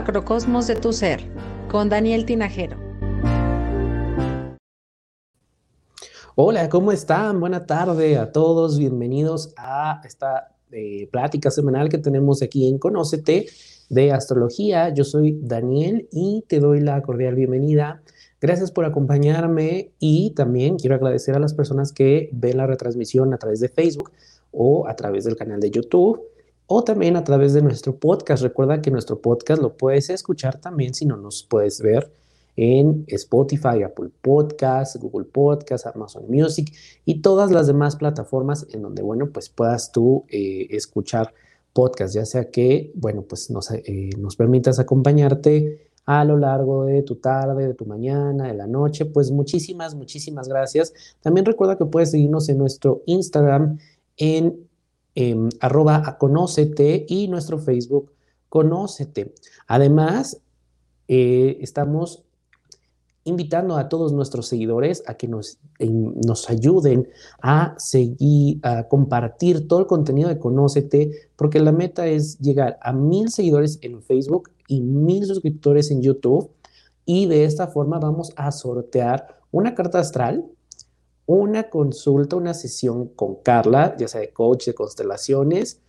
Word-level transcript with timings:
macrocosmos 0.00 0.66
de 0.66 0.76
tu 0.76 0.94
ser 0.94 1.20
con 1.70 1.90
Daniel 1.90 2.24
Tinajero. 2.24 2.78
Hola, 6.36 6.70
¿cómo 6.70 6.90
están? 6.90 7.38
Buena 7.38 7.66
tarde 7.66 8.16
a 8.16 8.32
todos. 8.32 8.78
Bienvenidos 8.78 9.52
a 9.58 10.00
esta 10.02 10.56
eh, 10.72 11.06
plática 11.12 11.50
semanal 11.50 11.90
que 11.90 11.98
tenemos 11.98 12.40
aquí 12.40 12.66
en 12.66 12.78
Conócete 12.78 13.48
de 13.90 14.10
Astrología. 14.10 14.88
Yo 14.88 15.04
soy 15.04 15.38
Daniel 15.42 16.08
y 16.10 16.46
te 16.48 16.60
doy 16.60 16.80
la 16.80 17.02
cordial 17.02 17.34
bienvenida. 17.34 18.00
Gracias 18.40 18.72
por 18.72 18.86
acompañarme 18.86 19.92
y 19.98 20.30
también 20.30 20.78
quiero 20.78 20.96
agradecer 20.96 21.34
a 21.34 21.40
las 21.40 21.52
personas 21.52 21.92
que 21.92 22.30
ven 22.32 22.56
la 22.56 22.66
retransmisión 22.66 23.34
a 23.34 23.36
través 23.36 23.60
de 23.60 23.68
Facebook 23.68 24.12
o 24.50 24.88
a 24.88 24.96
través 24.96 25.24
del 25.24 25.36
canal 25.36 25.60
de 25.60 25.70
YouTube 25.70 26.29
o 26.72 26.84
también 26.84 27.16
a 27.16 27.24
través 27.24 27.52
de 27.52 27.62
nuestro 27.62 27.96
podcast. 27.96 28.44
Recuerda 28.44 28.80
que 28.80 28.92
nuestro 28.92 29.20
podcast 29.20 29.60
lo 29.60 29.76
puedes 29.76 30.08
escuchar 30.08 30.60
también 30.60 30.94
si 30.94 31.04
no 31.04 31.16
nos 31.16 31.42
puedes 31.42 31.80
ver 31.80 32.12
en 32.54 33.04
Spotify, 33.08 33.82
Apple 33.84 34.10
Podcasts, 34.22 34.96
Google 35.00 35.24
Podcasts, 35.24 35.88
Amazon 35.88 36.26
Music 36.28 36.72
y 37.04 37.22
todas 37.22 37.50
las 37.50 37.66
demás 37.66 37.96
plataformas 37.96 38.68
en 38.72 38.82
donde, 38.82 39.02
bueno, 39.02 39.30
pues 39.32 39.48
puedas 39.48 39.90
tú 39.90 40.26
eh, 40.28 40.68
escuchar 40.70 41.34
podcast, 41.72 42.14
ya 42.14 42.24
sea 42.24 42.52
que, 42.52 42.92
bueno, 42.94 43.22
pues 43.22 43.50
nos, 43.50 43.72
eh, 43.72 44.10
nos 44.16 44.36
permitas 44.36 44.78
acompañarte 44.78 45.90
a 46.06 46.24
lo 46.24 46.36
largo 46.36 46.84
de 46.84 47.02
tu 47.02 47.16
tarde, 47.16 47.66
de 47.66 47.74
tu 47.74 47.84
mañana, 47.84 48.46
de 48.46 48.54
la 48.54 48.68
noche, 48.68 49.06
pues 49.06 49.32
muchísimas, 49.32 49.96
muchísimas 49.96 50.46
gracias. 50.46 50.92
También 51.20 51.46
recuerda 51.46 51.76
que 51.76 51.86
puedes 51.86 52.12
seguirnos 52.12 52.48
en 52.48 52.58
nuestro 52.58 53.02
Instagram 53.06 53.78
en 54.16 54.69
eh, 55.14 55.36
arroba 55.60 56.16
conócete 56.18 57.06
y 57.08 57.28
nuestro 57.28 57.58
Facebook 57.58 58.12
Conócete. 58.48 59.32
Además, 59.68 60.40
eh, 61.06 61.58
estamos 61.60 62.24
invitando 63.24 63.76
a 63.76 63.88
todos 63.88 64.12
nuestros 64.12 64.48
seguidores 64.48 65.02
a 65.06 65.14
que 65.14 65.28
nos, 65.28 65.58
nos 65.78 66.50
ayuden 66.50 67.08
a 67.42 67.74
seguir, 67.78 68.58
a 68.62 68.88
compartir 68.88 69.68
todo 69.68 69.80
el 69.80 69.86
contenido 69.86 70.28
de 70.28 70.38
Conócete, 70.38 71.30
porque 71.36 71.60
la 71.60 71.72
meta 71.72 72.06
es 72.06 72.38
llegar 72.38 72.78
a 72.82 72.92
mil 72.92 73.30
seguidores 73.30 73.78
en 73.82 74.02
Facebook 74.02 74.50
y 74.66 74.80
mil 74.80 75.24
suscriptores 75.26 75.90
en 75.90 76.02
YouTube. 76.02 76.50
Y 77.04 77.26
de 77.26 77.44
esta 77.44 77.68
forma 77.68 77.98
vamos 77.98 78.32
a 78.36 78.50
sortear 78.52 79.38
una 79.52 79.74
carta 79.74 80.00
astral 80.00 80.44
una 81.26 81.70
consulta, 81.70 82.36
una 82.36 82.54
sesión 82.54 83.08
con 83.08 83.36
Carla, 83.36 83.96
ya 83.98 84.08
sea 84.08 84.20
de 84.20 84.32
coach 84.32 84.66
de 84.66 84.74
constelaciones, 84.74 85.80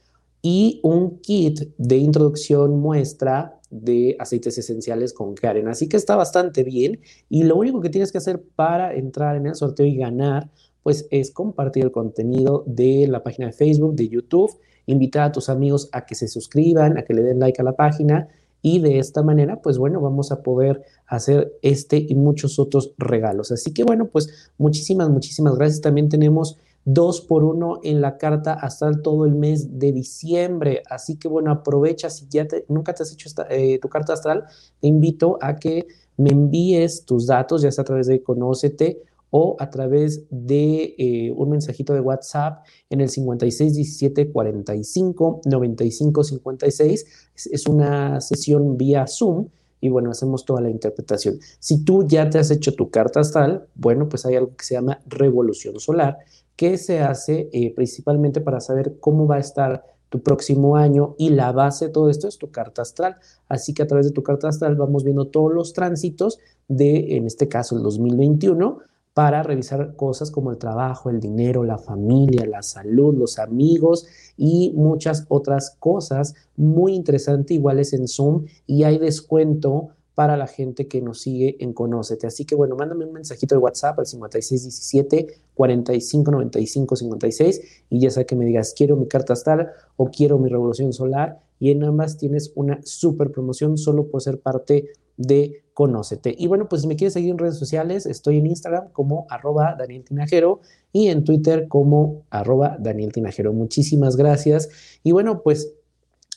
y 0.42 0.80
un 0.84 1.20
kit 1.20 1.74
de 1.78 1.98
introducción 1.98 2.80
muestra 2.80 3.60
de 3.70 4.16
aceites 4.20 4.58
esenciales 4.58 5.14
con 5.14 5.34
Karen. 5.34 5.68
Así 5.68 5.88
que 5.88 5.98
está 5.98 6.16
bastante 6.16 6.64
bien 6.64 7.00
y 7.30 7.44
lo 7.44 7.56
único 7.56 7.80
que 7.82 7.90
tienes 7.90 8.12
que 8.12 8.18
hacer 8.18 8.42
para 8.56 8.94
entrar 8.94 9.36
en 9.36 9.48
el 9.48 9.56
sorteo 9.56 9.86
y 9.86 9.96
ganar, 9.96 10.50
pues 10.84 11.08
es 11.12 11.32
compartir 11.32 11.84
el 11.84 11.92
contenido 11.92 12.64
de 12.68 13.08
la 13.08 13.24
página 13.24 13.48
de 13.48 13.54
Facebook, 13.54 13.96
de 13.96 14.10
YouTube, 14.10 14.52
invitar 14.88 15.24
a 15.24 15.32
tus 15.32 15.48
amigos 15.48 15.90
a 15.92 16.06
que 16.06 16.16
se 16.16 16.28
suscriban, 16.28 16.98
a 16.98 17.04
que 17.04 17.14
le 17.14 17.22
den 17.22 17.40
like 17.40 17.62
a 17.62 17.64
la 17.64 17.76
página 17.76 18.28
y 18.62 18.80
de 18.80 19.00
esta 19.00 19.24
manera, 19.24 19.62
pues 19.62 19.78
bueno, 19.78 20.02
vamos 20.02 20.32
a 20.32 20.44
poder 20.44 20.84
hacer 21.08 21.54
este 21.62 21.98
y 21.98 22.16
muchos 22.16 22.60
otros 22.60 22.94
regalos. 22.98 23.52
Así 23.52 23.74
que 23.74 23.84
bueno, 23.84 24.08
pues 24.08 24.52
muchísimas, 24.58 25.10
muchísimas 25.10 25.56
gracias. 25.56 25.82
También 25.82 26.10
tenemos 26.10 26.58
dos 26.86 27.22
por 27.22 27.44
uno 27.44 27.80
en 27.84 28.02
la 28.02 28.18
carta 28.18 28.54
hasta 28.54 28.92
todo 29.02 29.26
el 29.26 29.34
mes 29.34 29.80
de 29.80 29.92
diciembre. 29.92 30.84
Así 30.90 31.18
que 31.18 31.28
bueno, 31.28 31.52
aprovecha, 31.52 32.10
si 32.10 32.28
ya 32.30 32.48
nunca 32.68 32.94
te 32.94 33.04
has 33.04 33.12
hecho 33.12 33.30
eh, 33.50 33.80
tu 33.80 33.90
carta 33.90 34.14
astral, 34.14 34.46
te 34.80 34.88
invito 34.88 35.38
a 35.42 35.56
que 35.56 35.88
me 36.18 36.30
envíes 36.30 37.06
tus 37.06 37.28
datos, 37.28 37.62
ya 37.62 37.72
sea 37.72 37.82
a 37.82 37.86
través 37.86 38.08
de 38.08 38.22
Conócete 38.22 39.02
o 39.32 39.56
a 39.60 39.70
través 39.70 40.24
de 40.30 40.94
eh, 40.98 41.34
un 41.36 41.50
mensajito 41.50 41.94
de 41.94 42.02
WhatsApp 42.02 42.64
en 42.90 43.02
el 43.02 43.10
56 43.10 43.74
17 43.74 44.30
45 44.30 45.42
95 45.46 46.24
56. 46.24 47.06
Es, 47.52 47.68
una 47.68 48.22
sesión 48.22 48.78
vía 48.78 49.08
Zoom 49.08 49.48
y 49.80 49.90
bueno, 49.90 50.12
hacemos 50.12 50.46
toda 50.46 50.62
la 50.62 50.70
interpretación. 50.70 51.40
Si 51.60 51.84
tú 51.84 52.06
ya 52.06 52.30
te 52.30 52.38
has 52.38 52.52
hecho 52.52 52.76
tu 52.76 52.92
carta 52.92 53.22
astral, 53.22 53.68
bueno, 53.74 54.08
pues 54.08 54.26
hay 54.26 54.36
algo 54.36 54.56
que 54.56 54.66
se 54.66 54.76
llama 54.76 55.00
revolución 55.08 55.80
solar, 55.80 56.18
que 56.56 56.78
se 56.78 57.00
hace 57.00 57.50
eh, 57.54 57.74
principalmente 57.74 58.42
para 58.42 58.60
saber 58.60 58.98
cómo 59.00 59.26
va 59.26 59.38
a 59.38 59.40
estar 59.40 59.84
tu 60.10 60.22
próximo 60.22 60.76
año 60.76 61.16
y 61.18 61.30
la 61.30 61.54
base 61.54 61.86
de 61.88 61.92
todo 61.94 62.10
esto 62.10 62.28
es 62.28 62.38
tu 62.38 62.52
carta 62.52 62.82
astral. 62.82 63.16
Así 63.48 63.74
que 63.74 63.82
a 63.82 63.88
través 63.88 64.06
de 64.06 64.12
tu 64.12 64.24
carta 64.24 64.50
astral 64.50 64.76
vamos 64.76 65.06
viendo 65.06 65.28
todos 65.28 65.54
los 65.54 65.72
tránsitos 65.72 66.38
de, 66.68 67.16
en 67.16 67.26
este 67.26 67.48
caso, 67.48 67.78
el 67.78 67.82
2021 67.82 68.91
para 69.14 69.44
revisar 69.44 69.96
cosas 69.96 70.32
como 70.32 70.52
el 70.52 70.58
trabajo, 70.58 71.10
el 71.10 71.20
dinero, 71.20 71.64
la 71.64 71.78
familia, 71.78 72.46
la 72.46 72.62
salud, 72.62 73.16
los 73.16 73.40
amigos 73.40 74.08
y 74.38 74.72
muchas 74.76 75.26
otras 75.28 75.76
cosas 75.80 76.34
muy 76.56 76.94
interesantes 76.94 77.56
iguales 77.56 77.94
en 77.94 78.08
Zoom 78.08 78.46
y 78.66 78.84
hay 78.84 78.98
descuento 78.98 79.90
para 80.16 80.38
la 80.38 80.48
gente 80.48 80.88
que 80.88 81.02
nos 81.02 81.22
sigue 81.22 81.58
en 81.60 81.74
Conócete. 81.74 82.28
Así 82.28 82.46
que 82.46 82.56
bueno, 82.56 82.76
mándame 82.76 83.06
un 83.06 83.14
mensajito 83.14 83.56
de 83.56 83.60
WhatsApp 83.60 84.00
al 84.00 84.06
5617 84.06 85.28
4595 85.56 86.96
56 86.96 87.62
y 87.90 88.00
ya 88.00 88.10
sea 88.12 88.26
que 88.26 88.36
me 88.36 88.46
digas 88.46 88.74
quiero 88.78 88.96
mi 88.96 89.08
carta 89.08 89.34
astral 89.34 89.72
o 89.98 90.10
quiero 90.10 90.38
mi 90.38 90.50
revolución 90.50 90.94
solar 90.94 91.40
y 91.60 91.72
en 91.72 91.84
ambas 91.84 92.18
tienes 92.18 92.52
una 92.56 92.80
super 92.84 93.32
promoción 93.32 93.78
solo 93.78 94.08
por 94.08 94.22
ser 94.22 94.40
parte 94.40 94.90
de 95.22 95.64
Conócete. 95.74 96.36
Y 96.38 96.48
bueno, 96.48 96.68
pues 96.68 96.82
si 96.82 96.88
me 96.88 96.96
quieres 96.96 97.14
seguir 97.14 97.32
en 97.32 97.38
redes 97.38 97.58
sociales, 97.58 98.06
estoy 98.06 98.38
en 98.38 98.48
Instagram 98.48 98.90
como 98.92 99.26
arroba 99.30 99.76
Daniel 99.78 100.04
Tinajero 100.04 100.60
y 100.92 101.08
en 101.08 101.24
Twitter 101.24 101.68
como 101.68 102.24
arroba 102.30 102.78
Daniel 102.80 103.14
Tinajero. 103.14 103.54
Muchísimas 103.54 104.18
gracias. 104.18 104.70
Y 105.04 105.12
bueno, 105.12 105.42
pues 105.42 105.74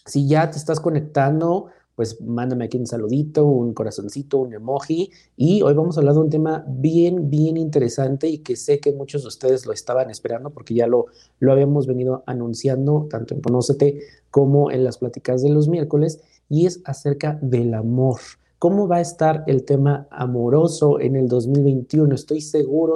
si 0.06 0.28
ya 0.28 0.50
te 0.50 0.58
estás 0.58 0.80
conectando, 0.80 1.66
pues 1.96 2.20
mándame 2.20 2.64
aquí 2.64 2.76
un 2.76 2.86
saludito, 2.86 3.44
un 3.44 3.74
corazoncito, 3.74 4.38
un 4.38 4.54
emoji. 4.54 5.10
Y 5.36 5.62
hoy 5.62 5.74
vamos 5.74 5.96
a 5.96 6.00
hablar 6.00 6.14
de 6.14 6.20
un 6.20 6.30
tema 6.30 6.64
bien, 6.66 7.30
bien 7.30 7.56
interesante 7.56 8.28
y 8.28 8.38
que 8.38 8.56
sé 8.56 8.80
que 8.80 8.92
muchos 8.92 9.22
de 9.22 9.28
ustedes 9.28 9.66
lo 9.66 9.72
estaban 9.72 10.10
esperando 10.10 10.50
porque 10.50 10.74
ya 10.74 10.86
lo, 10.86 11.06
lo 11.38 11.52
habíamos 11.52 11.86
venido 11.86 12.22
anunciando 12.26 13.06
tanto 13.10 13.34
en 13.34 13.40
Conócete 13.40 14.00
como 14.30 14.70
en 14.70 14.84
las 14.84 14.98
pláticas 14.98 15.42
de 15.42 15.50
los 15.50 15.68
miércoles 15.68 16.20
y 16.48 16.66
es 16.66 16.80
acerca 16.84 17.38
del 17.40 17.74
amor. 17.74 18.20
¿Cómo 18.58 18.88
va 18.88 18.96
a 18.96 19.00
estar 19.00 19.44
el 19.46 19.64
tema 19.64 20.06
amoroso 20.10 21.00
en 21.00 21.16
el 21.16 21.28
2021? 21.28 22.14
Estoy 22.14 22.40
seguro 22.40 22.94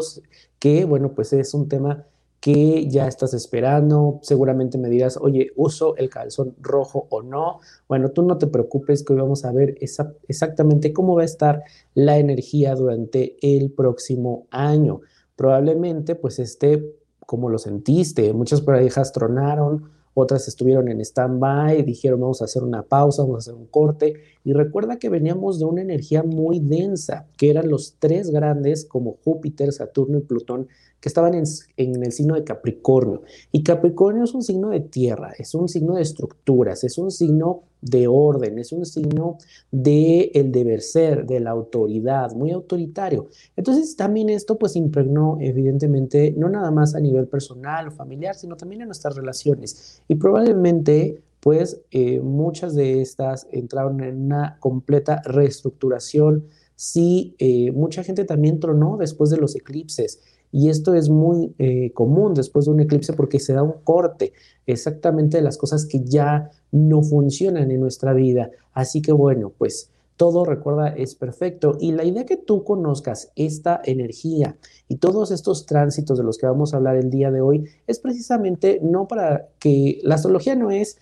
que, 0.59 0.85
bueno, 0.85 1.13
pues 1.13 1.33
es 1.33 1.53
un 1.55 1.69
tema 1.69 2.07
que 2.41 2.89
ya 2.89 3.07
estás 3.07 3.35
esperando. 3.35 4.21
Seguramente 4.23 4.79
me 4.79 4.88
dirás, 4.88 5.17
oye, 5.17 5.50
¿uso 5.56 5.97
el 5.97 6.09
calzón 6.09 6.55
rojo 6.61 7.06
o 7.11 7.23
no? 7.23 7.61
Bueno, 7.88 8.11
tú 8.11 8.23
no 8.23 8.38
te 8.38 8.47
preocupes 8.47 9.03
que 9.03 9.12
hoy 9.12 9.21
vamos 9.21 9.44
a 9.44 9.53
ver 9.53 9.77
exactamente 9.81 10.93
cómo 10.93 11.17
va 11.17 11.23
a 11.23 11.27
estar 11.27 11.62
la 11.94 12.19
energía 12.19 12.75
durante 12.75 13.37
el 13.43 13.71
próximo 13.73 14.47
año. 14.50 15.00
Probablemente 15.37 16.15
pues 16.15 16.38
esté 16.38 16.94
como 17.27 17.50
lo 17.50 17.59
sentiste, 17.59 18.32
muchas 18.32 18.62
parejas 18.62 19.12
tronaron, 19.12 19.91
otras 20.19 20.49
estuvieron 20.49 20.88
en 20.88 21.00
stand-by, 21.00 21.82
dijeron 21.82 22.20
vamos 22.20 22.43
a 22.43 22.47
hacer 22.47 22.62
una 22.62 22.82
pausa, 22.82 23.23
vamos 23.23 23.37
a 23.37 23.38
hacer 23.38 23.55
un 23.55 23.67
corte. 23.67 24.15
Y 24.44 24.53
recuerda 24.53 24.99
que 24.99 25.09
veníamos 25.09 25.59
de 25.59 25.65
una 25.65 25.82
energía 25.82 26.23
muy 26.23 26.59
densa, 26.59 27.26
que 27.37 27.50
eran 27.50 27.69
los 27.69 27.97
tres 27.99 28.31
grandes 28.31 28.85
como 28.85 29.19
Júpiter, 29.25 29.73
Saturno 29.73 30.19
y 30.19 30.23
Plutón, 30.23 30.69
que 31.00 31.09
estaban 31.09 31.35
en, 31.35 31.45
el 31.77 32.12
signo 32.12 32.35
de 32.35 32.45
Capricornio. 32.45 33.23
Y 33.53 33.62
Capricornio 33.62 34.25
es 34.25 34.35
un 34.35 34.43
signo 34.43 34.71
de 34.71 34.81
tierra, 34.81 35.33
es 35.39 35.55
un 35.55 35.69
signo 35.69 35.95
de 35.95 36.03
estructuras, 36.03 36.83
es 36.85 36.99
un 36.99 37.11
signo 37.11 37.62
de 37.81 38.09
orden, 38.09 38.59
es 38.59 38.73
un 38.73 38.85
signo 38.85 39.39
de 39.71 40.33
el 40.35 40.50
deber 40.50 40.81
ser, 40.81 41.27
de 41.27 41.39
la 41.39 41.50
autoridad, 41.50 42.33
muy 42.33 42.50
autoritario. 42.50 43.29
Entonces 43.56 43.95
también 43.95 44.29
esto 44.29 44.59
pues 44.59 44.75
impregnó 44.75 45.39
evidentemente 45.41 46.35
no 46.37 46.49
nada 46.49 46.73
más 46.73 46.97
a 46.97 47.01
nivel 47.01 47.29
personal 47.29 47.89
o 47.89 47.91
familiar, 47.93 48.35
sino 48.35 48.56
también 48.56 48.83
en 48.83 48.89
nuestras 48.89 49.15
relaciones. 49.15 50.03
Y 50.09 50.17
probablemente 50.17 51.23
pues 51.41 51.81
eh, 51.93 52.21
muchas 52.21 52.75
de 52.75 53.01
estas 53.01 53.47
entraron 53.53 54.03
en 54.03 54.25
una 54.25 54.59
completa 54.59 55.23
reestructuración. 55.25 56.49
Sí, 56.75 57.35
eh, 57.39 57.71
mucha 57.73 58.03
gente 58.03 58.25
también 58.25 58.61
tronó 58.61 58.97
después 58.97 59.31
de 59.31 59.37
los 59.37 59.55
eclipses. 59.55 60.21
Y 60.50 60.71
esto 60.71 60.95
es 60.95 61.09
muy 61.09 61.55
eh, 61.59 61.93
común 61.93 62.35
después 62.35 62.65
de 62.65 62.73
un 62.73 62.81
eclipse 62.81 63.12
porque 63.12 63.39
se 63.39 63.53
da 63.53 63.62
un 63.62 63.75
corte 63.85 64.33
exactamente 64.67 65.37
de 65.37 65.43
las 65.43 65.59
cosas 65.59 65.87
que 65.87 66.00
ya 66.05 66.50
no 66.73 67.03
funcionan 67.03 67.71
en 67.71 67.81
nuestra 67.81 68.12
vida. 68.12 68.50
Así 68.73 69.03
que 69.03 69.12
bueno, 69.12 69.53
pues 69.56 69.91
todo 70.17 70.45
recuerda 70.45 70.89
es 70.89 71.15
perfecto. 71.15 71.77
Y 71.81 71.93
la 71.93 72.05
idea 72.05 72.27
que 72.27 72.37
tú 72.37 72.65
conozcas 72.65 73.31
esta 73.37 73.81
energía 73.85 74.56
y 74.89 74.97
todos 74.97 75.31
estos 75.31 75.67
tránsitos 75.67 76.19
de 76.19 76.25
los 76.25 76.39
que 76.39 76.47
vamos 76.47 76.73
a 76.73 76.79
hablar 76.79 76.97
el 76.97 77.11
día 77.11 77.31
de 77.31 77.41
hoy 77.41 77.65
es 77.87 78.01
precisamente 78.01 78.81
no 78.83 79.06
para 79.06 79.49
que 79.59 80.01
la 80.03 80.17
astrología 80.17 80.56
no 80.56 80.71
es 80.71 80.99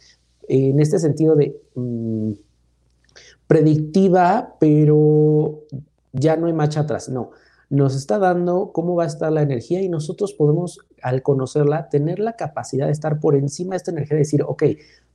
en 0.49 0.81
este 0.81 0.99
sentido 0.99 1.35
de... 1.35 1.61
Mm, 1.75 2.33
predictiva, 3.47 4.57
pero 4.59 5.63
ya 6.13 6.37
no 6.37 6.47
hay 6.47 6.53
marcha 6.53 6.81
atrás. 6.81 7.09
No, 7.09 7.31
nos 7.69 7.97
está 7.97 8.19
dando 8.19 8.71
cómo 8.73 8.95
va 8.95 9.05
a 9.05 9.09
estar 9.09 9.33
la 9.33 9.43
energía 9.43 9.83
y 9.83 9.89
nosotros 9.89 10.33
podemos, 10.35 10.81
al 11.03 11.23
conocerla, 11.23 11.89
tener 11.89 12.19
la 12.19 12.35
capacidad 12.35 12.87
de 12.87 12.93
estar 12.93 13.19
por 13.19 13.35
encima 13.35 13.73
de 13.73 13.79
esta 13.79 13.91
energía, 13.91 14.17
decir, 14.17 14.43
ok, 14.47 14.63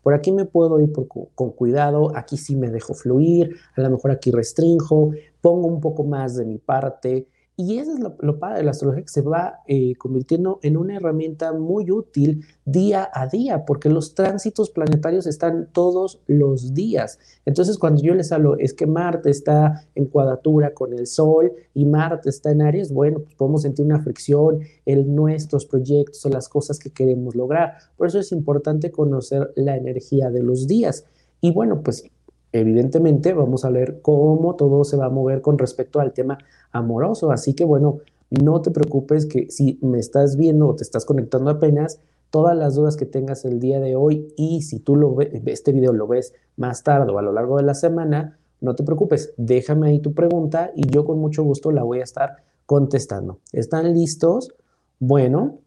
por 0.01 0.13
aquí 0.13 0.31
me 0.31 0.45
puedo 0.45 0.79
ir 0.79 0.91
con 1.35 1.51
cuidado, 1.51 2.15
aquí 2.15 2.37
sí 2.37 2.55
me 2.55 2.69
dejo 2.69 2.93
fluir, 2.93 3.55
a 3.75 3.81
lo 3.81 3.91
mejor 3.91 4.11
aquí 4.11 4.31
restringo, 4.31 5.11
pongo 5.41 5.67
un 5.67 5.79
poco 5.79 6.03
más 6.03 6.35
de 6.35 6.45
mi 6.45 6.57
parte, 6.57 7.27
y 7.57 7.77
eso 7.77 7.93
es 7.93 7.99
lo, 7.99 8.39
padre 8.39 8.59
de 8.59 8.63
la 8.63 8.71
astrología, 8.71 9.03
que 9.03 9.09
se 9.09 9.21
va 9.21 9.59
eh, 9.67 9.93
convirtiendo 9.95 10.59
en 10.63 10.77
una 10.77 10.95
herramienta 10.95 11.53
muy 11.53 11.91
útil 11.91 12.45
día 12.65 13.09
a 13.13 13.27
día, 13.27 13.65
porque 13.65 13.89
los 13.89 14.15
tránsitos 14.15 14.71
planetarios 14.71 15.27
están 15.27 15.67
todos 15.71 16.21
los 16.27 16.73
días. 16.73 17.19
Entonces, 17.45 17.77
cuando 17.77 18.01
yo 18.01 18.15
les 18.15 18.31
hablo, 18.31 18.57
es 18.57 18.73
que 18.73 18.87
Marte 18.87 19.29
está 19.29 19.85
en 19.93 20.05
cuadratura 20.05 20.73
con 20.73 20.93
el 20.93 21.05
Sol 21.05 21.51
y 21.73 21.85
Marte 21.85 22.29
está 22.29 22.51
en 22.51 22.61
Aries, 22.61 22.91
bueno, 22.91 23.19
pues 23.19 23.35
podemos 23.35 23.61
sentir 23.61 23.85
una 23.85 24.01
fricción 24.01 24.61
en 24.85 25.13
nuestros 25.13 25.65
proyectos 25.65 26.25
o 26.25 26.29
las 26.29 26.49
cosas 26.49 26.79
que 26.79 26.89
queremos 26.89 27.35
lograr. 27.35 27.75
Por 27.95 28.07
eso 28.07 28.19
es 28.19 28.31
importante 28.31 28.91
conocer 28.91 29.51
la 29.55 29.75
energía 29.75 30.31
de 30.31 30.41
los 30.41 30.67
días. 30.67 31.05
Y 31.41 31.51
bueno, 31.51 31.81
pues 31.83 32.05
evidentemente 32.53 33.33
vamos 33.33 33.65
a 33.65 33.69
ver 33.69 33.99
cómo 34.01 34.55
todo 34.55 34.83
se 34.83 34.97
va 34.97 35.05
a 35.05 35.09
mover 35.09 35.41
con 35.41 35.57
respecto 35.57 35.99
al 35.99 36.13
tema 36.13 36.37
amoroso. 36.71 37.31
Así 37.31 37.53
que 37.53 37.65
bueno, 37.65 37.99
no 38.29 38.61
te 38.61 38.71
preocupes 38.71 39.25
que 39.25 39.49
si 39.49 39.77
me 39.81 39.99
estás 39.99 40.37
viendo 40.37 40.67
o 40.67 40.75
te 40.75 40.83
estás 40.83 41.05
conectando 41.05 41.51
apenas, 41.51 41.99
todas 42.29 42.57
las 42.57 42.75
dudas 42.75 42.95
que 42.95 43.05
tengas 43.05 43.45
el 43.45 43.59
día 43.59 43.79
de 43.79 43.95
hoy 43.95 44.33
y 44.37 44.61
si 44.61 44.79
tú 44.79 44.95
lo 44.95 45.13
ves, 45.13 45.29
este 45.45 45.73
video 45.73 45.93
lo 45.93 46.07
ves 46.07 46.33
más 46.55 46.83
tarde 46.83 47.11
o 47.11 47.19
a 47.19 47.21
lo 47.21 47.33
largo 47.33 47.57
de 47.57 47.63
la 47.63 47.73
semana, 47.73 48.39
no 48.61 48.75
te 48.75 48.83
preocupes, 48.83 49.33
déjame 49.37 49.89
ahí 49.89 49.99
tu 49.99 50.13
pregunta 50.13 50.71
y 50.75 50.89
yo 50.89 51.03
con 51.03 51.19
mucho 51.19 51.43
gusto 51.43 51.71
la 51.71 51.83
voy 51.83 51.99
a 51.99 52.03
estar 52.03 52.37
contestando. 52.65 53.39
¿Están 53.51 53.93
listos? 53.93 54.53
Bueno, 54.99 55.59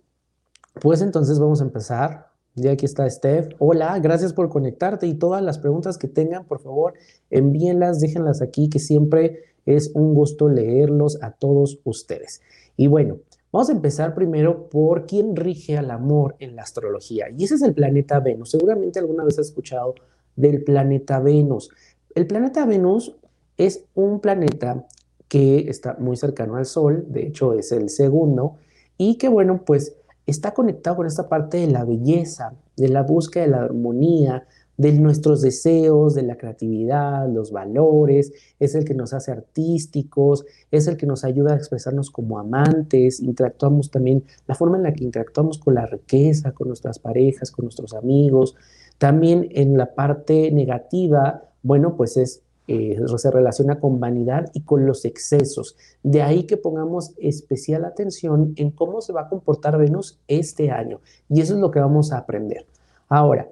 pues 0.80 1.02
entonces 1.02 1.38
vamos 1.38 1.60
a 1.60 1.64
empezar. 1.64 2.28
Ya 2.54 2.70
aquí 2.70 2.86
está 2.86 3.08
Steph. 3.10 3.48
Hola, 3.58 3.98
gracias 3.98 4.32
por 4.32 4.48
conectarte 4.48 5.06
y 5.06 5.14
todas 5.14 5.42
las 5.42 5.58
preguntas 5.58 5.98
que 5.98 6.08
tengan, 6.08 6.44
por 6.46 6.60
favor, 6.60 6.94
envíenlas, 7.30 8.00
déjenlas 8.00 8.40
aquí, 8.40 8.68
que 8.68 8.78
siempre 8.78 9.53
es 9.66 9.90
un 9.94 10.14
gusto 10.14 10.48
leerlos 10.48 11.22
a 11.22 11.32
todos 11.32 11.80
ustedes. 11.84 12.40
Y 12.76 12.86
bueno, 12.86 13.18
vamos 13.52 13.68
a 13.68 13.72
empezar 13.72 14.14
primero 14.14 14.68
por 14.68 15.06
quién 15.06 15.36
rige 15.36 15.78
al 15.78 15.90
amor 15.90 16.36
en 16.38 16.56
la 16.56 16.62
astrología. 16.62 17.26
Y 17.36 17.44
ese 17.44 17.54
es 17.54 17.62
el 17.62 17.74
planeta 17.74 18.20
Venus. 18.20 18.50
Seguramente 18.50 18.98
alguna 18.98 19.24
vez 19.24 19.38
has 19.38 19.46
escuchado 19.46 19.94
del 20.36 20.64
planeta 20.64 21.20
Venus. 21.20 21.70
El 22.14 22.26
planeta 22.26 22.64
Venus 22.66 23.14
es 23.56 23.84
un 23.94 24.20
planeta 24.20 24.86
que 25.28 25.68
está 25.68 25.96
muy 25.98 26.16
cercano 26.16 26.56
al 26.56 26.66
Sol, 26.66 27.06
de 27.08 27.26
hecho 27.26 27.54
es 27.54 27.72
el 27.72 27.88
segundo, 27.88 28.56
y 28.96 29.16
que 29.16 29.28
bueno, 29.28 29.62
pues 29.64 29.96
está 30.26 30.54
conectado 30.54 30.96
con 30.96 31.06
esta 31.06 31.28
parte 31.28 31.58
de 31.58 31.66
la 31.66 31.84
belleza, 31.84 32.54
de 32.76 32.88
la 32.88 33.02
búsqueda 33.02 33.44
de 33.44 33.50
la 33.50 33.62
armonía, 33.62 34.46
de 34.76 34.92
nuestros 34.92 35.40
deseos, 35.42 36.14
de 36.14 36.22
la 36.22 36.36
creatividad, 36.36 37.28
los 37.28 37.52
valores, 37.52 38.32
es 38.58 38.74
el 38.74 38.84
que 38.84 38.94
nos 38.94 39.12
hace 39.12 39.30
artísticos, 39.30 40.44
es 40.70 40.86
el 40.86 40.96
que 40.96 41.06
nos 41.06 41.24
ayuda 41.24 41.52
a 41.52 41.56
expresarnos 41.56 42.10
como 42.10 42.38
amantes, 42.38 43.20
interactuamos 43.20 43.90
también, 43.90 44.24
la 44.46 44.54
forma 44.54 44.76
en 44.76 44.82
la 44.84 44.92
que 44.92 45.04
interactuamos 45.04 45.58
con 45.58 45.74
la 45.74 45.86
riqueza, 45.86 46.52
con 46.52 46.68
nuestras 46.68 46.98
parejas, 46.98 47.50
con 47.50 47.64
nuestros 47.64 47.94
amigos. 47.94 48.56
También 48.98 49.48
en 49.52 49.76
la 49.76 49.94
parte 49.94 50.50
negativa, 50.50 51.44
bueno, 51.62 51.96
pues 51.96 52.16
es 52.16 52.42
eh, 52.66 52.98
se 53.18 53.30
relaciona 53.30 53.78
con 53.78 54.00
vanidad 54.00 54.50
y 54.54 54.62
con 54.62 54.86
los 54.86 55.04
excesos. 55.04 55.76
De 56.02 56.22
ahí 56.22 56.44
que 56.44 56.56
pongamos 56.56 57.12
especial 57.18 57.84
atención 57.84 58.54
en 58.56 58.70
cómo 58.70 59.02
se 59.02 59.12
va 59.12 59.22
a 59.22 59.28
comportar 59.28 59.76
Venus 59.76 60.18
este 60.28 60.70
año. 60.70 61.00
Y 61.28 61.42
eso 61.42 61.54
es 61.54 61.60
lo 61.60 61.70
que 61.70 61.80
vamos 61.80 62.10
a 62.12 62.18
aprender. 62.18 62.66
Ahora, 63.08 63.48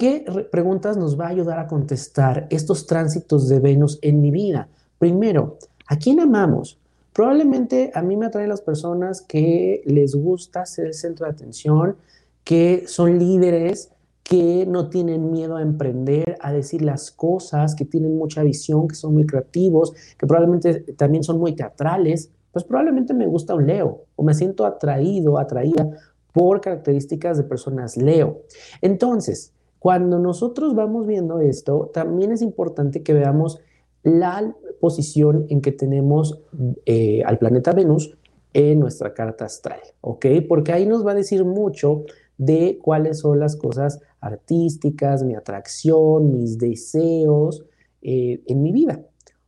¿qué 0.00 0.24
preguntas 0.50 0.96
nos 0.96 1.20
va 1.20 1.26
a 1.26 1.28
ayudar 1.28 1.58
a 1.58 1.66
contestar 1.66 2.46
estos 2.48 2.86
tránsitos 2.86 3.50
de 3.50 3.60
Venus 3.60 3.98
en 4.00 4.22
mi 4.22 4.30
vida? 4.30 4.66
Primero, 4.98 5.58
¿a 5.88 5.98
quién 5.98 6.20
amamos? 6.20 6.78
Probablemente 7.12 7.90
a 7.92 8.00
mí 8.00 8.16
me 8.16 8.24
atraen 8.24 8.48
las 8.48 8.62
personas 8.62 9.20
que 9.20 9.82
les 9.84 10.14
gusta 10.14 10.64
ser 10.64 10.86
el 10.86 10.94
centro 10.94 11.26
de 11.26 11.32
atención, 11.32 11.96
que 12.44 12.84
son 12.86 13.18
líderes, 13.18 13.90
que 14.22 14.64
no 14.66 14.88
tienen 14.88 15.30
miedo 15.32 15.56
a 15.56 15.62
emprender, 15.62 16.38
a 16.40 16.50
decir 16.50 16.80
las 16.80 17.10
cosas, 17.10 17.74
que 17.74 17.84
tienen 17.84 18.16
mucha 18.16 18.42
visión, 18.42 18.88
que 18.88 18.94
son 18.94 19.12
muy 19.12 19.26
creativos, 19.26 19.92
que 20.16 20.26
probablemente 20.26 20.94
también 20.94 21.24
son 21.24 21.38
muy 21.38 21.54
teatrales, 21.54 22.30
pues 22.52 22.64
probablemente 22.64 23.12
me 23.12 23.26
gusta 23.26 23.54
un 23.54 23.66
Leo 23.66 24.04
o 24.16 24.22
me 24.22 24.32
siento 24.32 24.64
atraído, 24.64 25.38
atraída 25.38 25.90
por 26.32 26.62
características 26.62 27.36
de 27.36 27.44
personas 27.44 27.98
Leo. 27.98 28.44
Entonces, 28.80 29.52
cuando 29.80 30.18
nosotros 30.18 30.74
vamos 30.74 31.06
viendo 31.06 31.40
esto, 31.40 31.90
también 31.92 32.30
es 32.30 32.42
importante 32.42 33.02
que 33.02 33.14
veamos 33.14 33.58
la 34.02 34.54
posición 34.78 35.46
en 35.48 35.62
que 35.62 35.72
tenemos 35.72 36.38
eh, 36.86 37.22
al 37.24 37.38
planeta 37.38 37.72
Venus 37.72 38.16
en 38.52 38.78
nuestra 38.78 39.14
carta 39.14 39.46
astral, 39.46 39.80
¿ok? 40.02 40.26
Porque 40.48 40.72
ahí 40.72 40.86
nos 40.86 41.04
va 41.04 41.12
a 41.12 41.14
decir 41.14 41.44
mucho 41.44 42.04
de 42.36 42.78
cuáles 42.82 43.20
son 43.20 43.40
las 43.40 43.56
cosas 43.56 44.00
artísticas, 44.20 45.22
mi 45.22 45.34
atracción, 45.34 46.30
mis 46.30 46.58
deseos 46.58 47.64
eh, 48.02 48.42
en 48.46 48.62
mi 48.62 48.72
vida. 48.72 49.00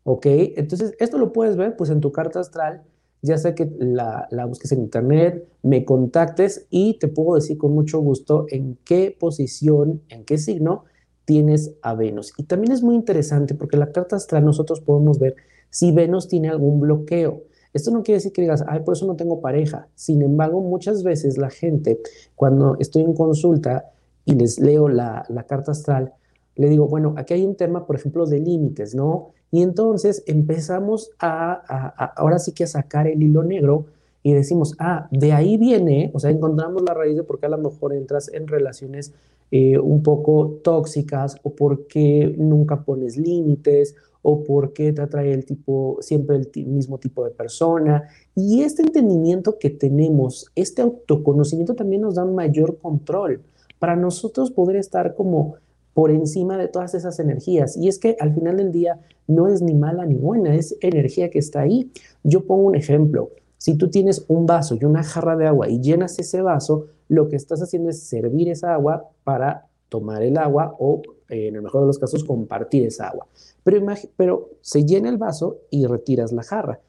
¿Ok? 0.05 0.27
Entonces, 0.27 0.95
esto 0.99 1.17
lo 1.17 1.33
puedes 1.33 1.57
ver 1.57 1.77
pues 1.77 1.91
en 1.91 2.01
tu 2.01 2.11
carta 2.11 2.41
astral, 2.41 2.83
ya 3.23 3.39
sea 3.39 3.55
que 3.55 3.71
la, 3.79 4.27
la, 4.31 4.45
busques 4.45 4.73
en 4.73 4.81
internet, 4.81 5.47
me 5.63 5.85
contactes 5.85 6.67
y 6.71 6.99
te 6.99 7.09
puedo 7.09 7.37
decir 7.37 7.57
con 7.57 7.73
mucho 7.73 8.01
gusto 8.01 8.47
en 8.49 8.77
qué 8.85 9.17
posición, 9.19 10.03
en 10.09 10.25
qué 10.25 10.39
signo 10.39 10.85
tienes 11.25 11.73
a 11.83 11.95
Venus. 11.95 12.33
Y 12.37 12.45
también 12.45 12.73
es 12.73 12.83
muy 12.83 12.95
interesante 12.95 13.55
porque 13.55 13.77
la 13.77 13.93
carta 13.93 14.17
astral 14.17 14.45
nosotros 14.45 14.81
podemos 14.81 15.19
ver 15.19 15.37
si 15.71 15.93
Venus 15.93 16.29
tiene 16.29 16.49
algún 16.49 16.81
bloqueo. 16.81 17.45
Esto 17.73 17.91
no 17.91 18.03
quiere 18.03 18.19
decir 18.19 18.33
que 18.33 18.43
digas, 18.43 18.65
ay, 18.69 18.81
por 18.81 18.95
eso 18.95 19.07
no 19.07 19.17
tengo 19.17 19.41
pareja. 19.41 19.89
Sin 19.95 20.21
embargo, 20.23 20.61
muchas 20.61 21.03
veces 21.03 21.39
la 21.39 21.49
gente, 21.49 22.01
cuando 22.37 22.77
estoy 22.79 23.03
en 23.03 23.15
consulta 23.15 23.91
y 24.25 24.35
les 24.35 24.59
leo 24.59 24.89
la, 24.89 25.25
carta 25.49 25.73
astral, 25.73 26.13
le 26.55 26.69
digo, 26.69 26.87
bueno, 26.87 27.15
aquí 27.17 27.33
hay 27.33 27.45
un 27.45 27.57
tema, 27.57 27.87
por 27.87 27.97
ejemplo, 27.97 28.27
de 28.27 28.41
límites, 28.41 28.95
¿no? 28.95 29.31
Y 29.53 29.63
entonces 29.63 30.25
empezamos 30.27 31.11
a, 31.19 32.11
ahora 32.17 32.39
sí 32.39 32.53
que 32.53 32.65
a 32.65 32.67
sacar 32.67 33.07
el 33.07 33.23
hilo 33.23 33.45
negro 33.45 33.85
y 34.23 34.33
decimos, 34.33 34.75
ah, 34.79 35.09
de 35.11 35.33
ahí 35.33 35.59
viene, 35.59 36.11
o 36.15 36.19
sea, 36.19 36.31
encontramos 36.31 36.83
la 36.83 36.95
raíz 36.95 37.17
de 37.17 37.23
por 37.23 37.39
qué 37.39 37.47
a 37.47 37.51
lo 37.51 37.59
mejor 37.59 37.93
entras 37.93 38.33
en 38.33 38.49
relaciones 38.49 39.13
eh, 39.51 39.79
un 39.79 40.03
poco 40.03 40.61
tóxicas 40.65 41.37
o 41.43 41.51
porque 41.51 42.35
nunca 42.39 42.83
pones 42.83 43.19
límites 43.19 43.95
o 44.23 44.43
por 44.43 44.73
qué 44.73 44.93
te 44.95 45.03
atrae 45.03 45.33
el 45.35 45.45
tipo, 45.45 45.99
siempre 46.01 46.37
el 46.37 46.67
mismo 46.67 46.97
tipo 46.97 47.23
de 47.23 47.33
persona. 47.33 48.05
Y 48.35 48.63
este 48.63 48.81
entendimiento 48.81 49.59
que 49.59 49.69
tenemos, 49.69 50.47
este 50.55 50.81
autoconocimiento 50.81 51.75
también 51.75 52.01
nos 52.01 52.15
da 52.15 52.25
un 52.25 52.35
mayor 52.35 52.79
control 52.79 53.43
para 53.79 53.97
nosotros 53.97 54.51
poder 54.51 54.77
estar 54.77 55.15
como 55.15 55.57
por 55.95 56.11
encima 56.11 56.57
de 56.57 56.69
todas 56.69 56.95
esas 56.95 57.19
energías. 57.19 57.77
Y 57.77 57.89
es 57.89 57.99
que 57.99 58.17
al 58.21 58.35
final 58.35 58.57
del 58.57 58.73
día 58.73 59.01
no 59.27 59.49
es 59.49 59.63
ni 59.63 59.75
mala 59.75 60.07
ni 60.07 60.15
buena, 60.15 60.55
es 60.55 60.77
energía 60.81 61.31
que 61.31 61.39
está 61.39 61.61
ahí. 61.61 61.91
Yo 62.23 62.47
pongo 62.47 62.63
un 62.63 62.75
ejemplo. 62.75 63.31
Si 63.59 63.77
tú 63.77 63.89
tienes 63.89 64.25
un 64.29 64.47
vaso 64.47 64.77
y 64.81 64.85
una 64.85 65.03
jarra 65.05 65.37
de 65.37 65.47
agua 65.47 65.69
y 65.69 65.81
llenas 65.81 66.19
ese 66.19 66.43
vaso, 66.43 66.87
lo 67.09 67.29
que 67.29 67.37
estás 67.37 67.63
haciendo 67.63 67.91
es 67.91 68.03
servir 68.03 68.49
esa 68.49 68.75
agua 68.75 69.11
para 69.23 69.67
tomar 69.89 70.23
el 70.23 70.39
agua 70.39 70.75
o, 70.79 71.03
eh, 71.29 71.49
en 71.49 71.57
el 71.57 71.63
mejor 71.63 71.83
de 71.83 71.87
los 71.89 71.99
casos, 71.99 72.25
compartir 72.25 72.87
esa 72.87 73.09
agua. 73.09 73.27
Pero, 73.63 73.85
pero 74.17 74.51
se 74.63 74.85
llena 74.85 75.11
el 75.11 75.19
vaso 75.19 75.59
y 75.71 75.87
retiras 75.87 76.33
la 76.33 76.43
jarra. 76.43 76.81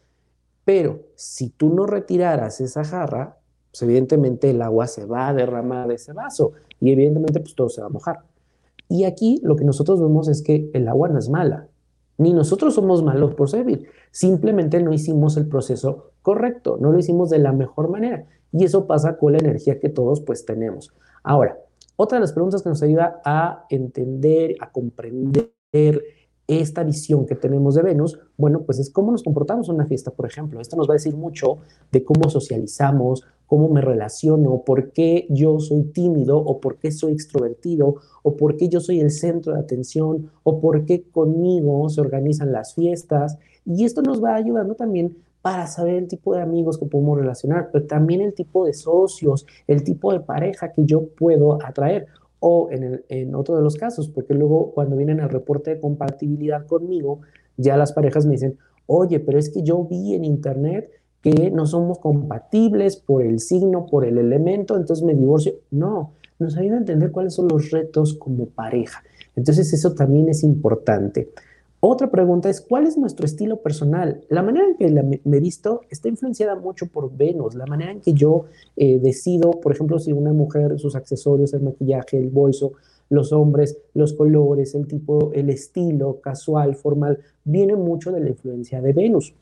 Pero 0.66 1.02
si 1.16 1.50
tú 1.50 1.70
no 1.70 1.86
retiraras 1.86 2.62
esa 2.62 2.84
jarra, 2.86 3.38
pues 3.70 3.82
evidentemente 3.82 4.50
el 4.50 4.62
agua 4.62 4.88
se 4.88 5.06
va 5.06 5.28
a 5.28 5.34
derramar 5.34 5.88
de 5.88 5.96
ese 5.96 6.14
vaso 6.14 6.54
y 6.80 6.92
evidentemente 6.92 7.40
pues 7.40 7.56
todo 7.56 7.70
se 7.70 7.82
va 7.82 7.88
a 7.88 7.90
mojar. 7.90 8.20
Y 8.94 9.06
aquí 9.06 9.42
lo 9.42 9.56
que 9.56 9.66
nosotros 9.66 10.00
vemos 10.00 10.28
es 10.28 10.44
que 10.44 10.70
el 10.72 10.88
agua 10.88 11.10
no 11.10 11.18
es 11.18 11.28
mala, 11.28 11.68
ni 12.20 12.32
nosotros 12.32 12.76
somos 12.76 13.02
malos 13.02 13.34
por 13.34 13.50
servir, 13.50 13.88
simplemente 14.12 14.80
no 14.84 14.94
hicimos 14.94 15.36
el 15.36 15.48
proceso 15.48 16.12
correcto, 16.22 16.78
no 16.80 16.92
lo 16.92 17.00
hicimos 17.00 17.32
de 17.32 17.40
la 17.40 17.54
mejor 17.54 17.90
manera. 17.90 18.28
Y 18.52 18.66
eso 18.66 18.86
pasa 18.86 19.18
con 19.18 19.32
la 19.32 19.40
energía 19.40 19.80
que 19.80 19.90
todos 19.90 20.22
pues 20.22 20.46
tenemos. 20.46 20.94
Ahora, 21.24 21.58
otra 21.96 22.18
de 22.18 22.22
las 22.22 22.34
preguntas 22.34 22.62
que 22.62 22.70
nos 22.70 22.84
ayuda 22.84 23.20
a 23.26 23.66
entender, 23.72 24.58
a 24.60 24.72
comprender 24.72 26.04
esta 26.48 26.84
visión 26.84 27.26
que 27.26 27.36
tenemos 27.36 27.76
de 27.76 27.84
Venus, 27.84 28.20
bueno, 28.38 28.64
pues 28.64 28.80
es 28.80 28.90
cómo 28.90 29.12
nos 29.12 29.24
comportamos 29.24 29.70
en 29.70 29.76
una 29.76 29.86
fiesta, 29.86 30.12
por 30.12 30.26
ejemplo. 30.26 30.60
Esto 30.60 30.76
nos 30.76 30.90
va 30.90 30.94
a 30.94 30.96
decir 30.96 31.16
mucho 31.16 31.60
de 31.92 32.04
cómo 32.04 32.30
socializamos, 32.30 33.24
cómo 33.46 33.70
me 33.70 33.82
relaciono, 33.82 34.64
por 34.66 34.92
qué 34.92 35.26
yo 35.30 35.60
soy 35.60 35.84
tímido 35.84 36.38
o 36.38 36.60
por 36.60 36.78
qué 36.78 36.92
soy 36.92 37.14
extrovertido 37.14 37.96
o 38.24 38.36
por 38.36 38.58
qué 38.58 38.68
yo 38.68 38.80
soy 38.80 39.00
el 39.00 39.12
centro 39.12 39.54
de 39.54 39.60
atención 39.60 40.32
o 40.44 40.60
por 40.60 40.86
qué 40.86 41.04
conmigo 41.04 41.88
se 41.90 42.02
organizan 42.02 42.52
las 42.52 42.74
fiestas. 42.74 43.38
Y 43.66 43.86
esto 43.86 44.02
nos 44.02 44.24
va 44.24 44.36
ayudando 44.36 44.76
también 44.76 45.16
para 45.42 45.68
saber 45.68 45.96
el 45.96 46.08
tipo 46.08 46.34
de 46.34 46.42
amigos 46.42 46.78
que 46.78 46.86
podemos 46.86 47.18
relacionar, 47.18 47.70
pero 47.72 47.86
también 47.86 48.22
el 48.22 48.34
tipo 48.34 48.66
de 48.66 48.74
socios, 48.74 49.46
el 49.68 49.84
tipo 49.84 50.14
de 50.14 50.22
pareja 50.22 50.72
que 50.72 50.86
yo 50.86 51.06
puedo 51.06 51.62
atraer 51.62 52.08
o 52.46 52.70
en, 52.72 52.84
el, 52.84 53.06
en 53.08 53.36
otro 53.36 53.56
de 53.56 53.62
los 53.62 53.78
casos, 53.78 54.10
porque 54.10 54.34
luego 54.34 54.74
cuando 54.74 54.98
vienen 54.98 55.22
al 55.22 55.30
reporte 55.30 55.72
de 55.72 55.80
compatibilidad 55.80 56.68
conmigo, 56.68 57.22
ya 57.56 57.78
las 57.78 57.94
parejas 57.94 58.26
me 58.26 58.34
dicen, 58.34 58.58
oye, 58.86 59.22
pero 59.22 59.40
es 59.40 59.50
que 59.50 59.64
yo 59.64 59.86
vi 59.86 60.14
en 60.14 60.26
internet 60.26 60.92
que 61.22 61.52
no 61.52 61.66
somos 61.66 62.00
compatibles 62.00 62.98
por 62.98 63.24
el 63.24 63.40
signo, 63.40 63.86
por 63.86 64.04
el 64.04 64.18
elemento, 64.18 64.76
entonces 64.76 65.06
me 65.06 65.16
divorcio. 65.16 65.54
No, 65.72 66.16
nos 66.38 66.58
ayuda 66.58 66.76
a 66.76 66.80
entender 66.80 67.14
cuáles 67.14 67.34
son 67.34 67.48
los 67.48 67.72
retos 67.72 68.14
como 68.16 68.48
pareja. 68.48 69.02
Entonces 69.38 69.72
eso 69.72 69.94
también 69.94 70.28
es 70.28 70.44
importante. 70.44 71.30
Otra 71.86 72.10
pregunta 72.10 72.50
es, 72.50 72.62
¿cuál 72.62 72.88
es 72.88 72.98
nuestro 72.98 73.26
estilo 73.26 73.58
personal? 73.58 74.22
La 74.30 74.42
manera 74.42 74.68
en 74.68 74.78
que 74.78 75.20
me 75.26 75.38
he 75.38 75.40
visto 75.42 75.82
está 75.90 76.08
influenciada 76.08 76.56
mucho 76.56 76.88
por 76.88 77.14
Venus, 77.14 77.56
la 77.56 77.66
manera 77.66 77.92
en 77.92 78.00
que 78.00 78.14
yo 78.14 78.46
eh, 78.78 79.00
decido, 79.00 79.52
por 79.60 79.74
ejemplo, 79.74 80.00
si 80.00 80.14
una 80.14 80.32
mujer, 80.32 80.80
sus 80.80 80.96
accesorios, 80.96 81.54
el 81.54 81.62
maquillaje, 81.64 82.18
el 82.18 82.30
bolso, 82.30 82.72
los 83.10 83.34
hombres, 83.34 83.78
los 83.96 84.14
colores, 84.14 84.76
el 84.76 84.88
tipo, 84.88 85.34
el 85.34 85.50
estilo 85.50 86.22
casual, 86.22 86.76
formal, 86.76 87.20
viene 87.44 87.76
mucho 87.76 88.14
de 88.14 88.22
la 88.22 88.30
influencia 88.30 88.82
de 88.82 88.94
Venus. 88.94 89.34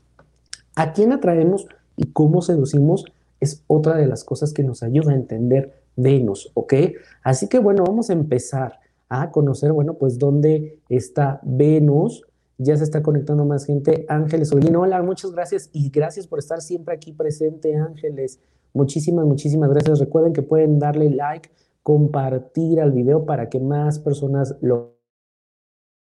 ¿A 0.74 0.92
quién 0.92 1.12
atraemos 1.12 1.68
y 1.96 2.06
cómo 2.06 2.42
seducimos? 2.42 3.04
Es 3.38 3.62
otra 3.68 3.96
de 3.96 4.08
las 4.08 4.24
cosas 4.24 4.52
que 4.52 4.64
nos 4.64 4.82
ayuda 4.82 5.12
a 5.12 5.14
entender 5.14 5.74
Venus, 5.94 6.50
¿ok? 6.54 6.74
Así 7.22 7.46
que 7.46 7.60
bueno, 7.60 7.84
vamos 7.86 8.10
a 8.10 8.14
empezar 8.14 8.80
a 9.08 9.30
conocer, 9.30 9.72
bueno, 9.72 9.94
pues 9.94 10.18
dónde 10.18 10.78
está 10.88 11.38
Venus, 11.44 12.24
ya 12.62 12.76
se 12.76 12.84
está 12.84 13.02
conectando 13.02 13.44
más 13.44 13.66
gente. 13.66 14.06
Ángeles 14.08 14.52
Olguín, 14.52 14.76
hola, 14.76 15.02
muchas 15.02 15.32
gracias 15.32 15.70
y 15.72 15.90
gracias 15.90 16.26
por 16.26 16.38
estar 16.38 16.60
siempre 16.60 16.94
aquí 16.94 17.12
presente, 17.12 17.74
Ángeles. 17.76 18.40
Muchísimas, 18.72 19.26
muchísimas 19.26 19.70
gracias. 19.70 19.98
Recuerden 19.98 20.32
que 20.32 20.42
pueden 20.42 20.78
darle 20.78 21.10
like, 21.10 21.50
compartir 21.82 22.80
al 22.80 22.92
video 22.92 23.24
para 23.24 23.48
que 23.48 23.60
más 23.60 23.98
personas 23.98 24.56
lo, 24.60 24.96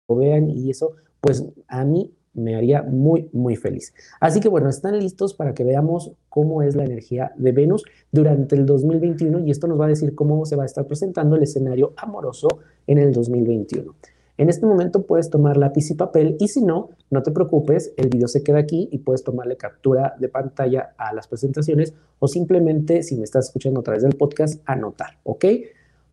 vean 0.09 0.49
y 0.49 0.69
eso, 0.69 0.93
pues 1.21 1.45
a 1.67 1.83
mí 1.83 2.13
me 2.33 2.55
haría 2.55 2.83
muy, 2.83 3.29
muy 3.33 3.55
feliz. 3.55 3.93
Así 4.19 4.39
que 4.39 4.47
bueno, 4.47 4.69
están 4.69 4.97
listos 4.99 5.33
para 5.33 5.53
que 5.53 5.63
veamos 5.63 6.13
cómo 6.29 6.61
es 6.61 6.75
la 6.75 6.85
energía 6.85 7.33
de 7.35 7.51
Venus 7.51 7.83
durante 8.11 8.55
el 8.55 8.65
2021 8.65 9.39
y 9.39 9.51
esto 9.51 9.67
nos 9.67 9.79
va 9.79 9.85
a 9.85 9.89
decir 9.89 10.15
cómo 10.15 10.45
se 10.45 10.55
va 10.55 10.63
a 10.63 10.67
estar 10.67 10.85
presentando 10.85 11.35
el 11.35 11.43
escenario 11.43 11.93
amoroso 11.97 12.47
en 12.85 12.99
el 12.99 13.11
2021. 13.11 13.95
En 14.37 14.49
este 14.49 14.67
momento 14.67 15.01
puedes 15.01 15.31
tomar 15.31 15.57
lápiz 15.57 15.89
y 15.89 15.95
papel 15.95 16.37
y 16.39 16.47
si 16.47 16.61
no, 16.61 16.89
no 17.09 17.23
te 17.23 17.31
preocupes, 17.31 17.93
el 17.97 18.09
video 18.09 18.27
se 18.27 18.43
queda 18.43 18.59
aquí 18.59 18.87
y 18.91 18.99
puedes 18.99 19.23
tomarle 19.23 19.57
captura 19.57 20.15
de 20.19 20.29
pantalla 20.29 20.93
a 20.97 21.11
las 21.13 21.27
presentaciones 21.27 21.93
o 22.19 22.27
simplemente, 22.27 23.01
si 23.01 23.15
me 23.15 23.23
estás 23.23 23.47
escuchando 23.47 23.79
a 23.79 23.83
través 23.83 24.03
del 24.03 24.15
podcast, 24.15 24.61
anotar, 24.65 25.17
¿ok? 25.23 25.45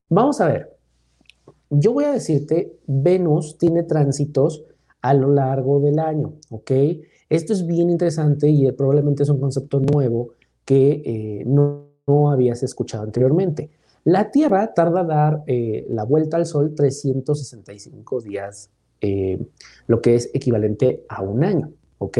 Vamos 0.08 0.40
a 0.40 0.48
ver. 0.48 0.74
Yo 1.68 1.92
voy 1.92 2.04
a 2.04 2.12
decirte, 2.12 2.78
Venus 2.86 3.58
tiene 3.58 3.82
tránsitos 3.82 4.64
a 5.02 5.12
lo 5.12 5.28
largo 5.30 5.80
del 5.80 5.98
año, 5.98 6.32
¿ok? 6.48 6.70
Esto 7.28 7.52
es 7.52 7.66
bien 7.66 7.90
interesante 7.90 8.48
y 8.48 8.70
probablemente 8.72 9.22
es 9.22 9.28
un 9.28 9.40
concepto 9.40 9.80
nuevo 9.80 10.30
que 10.64 11.02
eh, 11.04 11.44
no, 11.46 11.88
no 12.06 12.30
habías 12.30 12.62
escuchado 12.62 13.04
anteriormente. 13.04 13.70
La 14.04 14.30
Tierra 14.30 14.74
tarda 14.74 15.02
dar 15.02 15.44
eh, 15.46 15.86
la 15.88 16.04
vuelta 16.04 16.36
al 16.36 16.44
Sol 16.44 16.74
365 16.74 18.20
días, 18.20 18.70
eh, 19.00 19.38
lo 19.86 20.02
que 20.02 20.14
es 20.14 20.30
equivalente 20.34 21.06
a 21.08 21.22
un 21.22 21.42
año, 21.42 21.72
¿ok? 21.96 22.18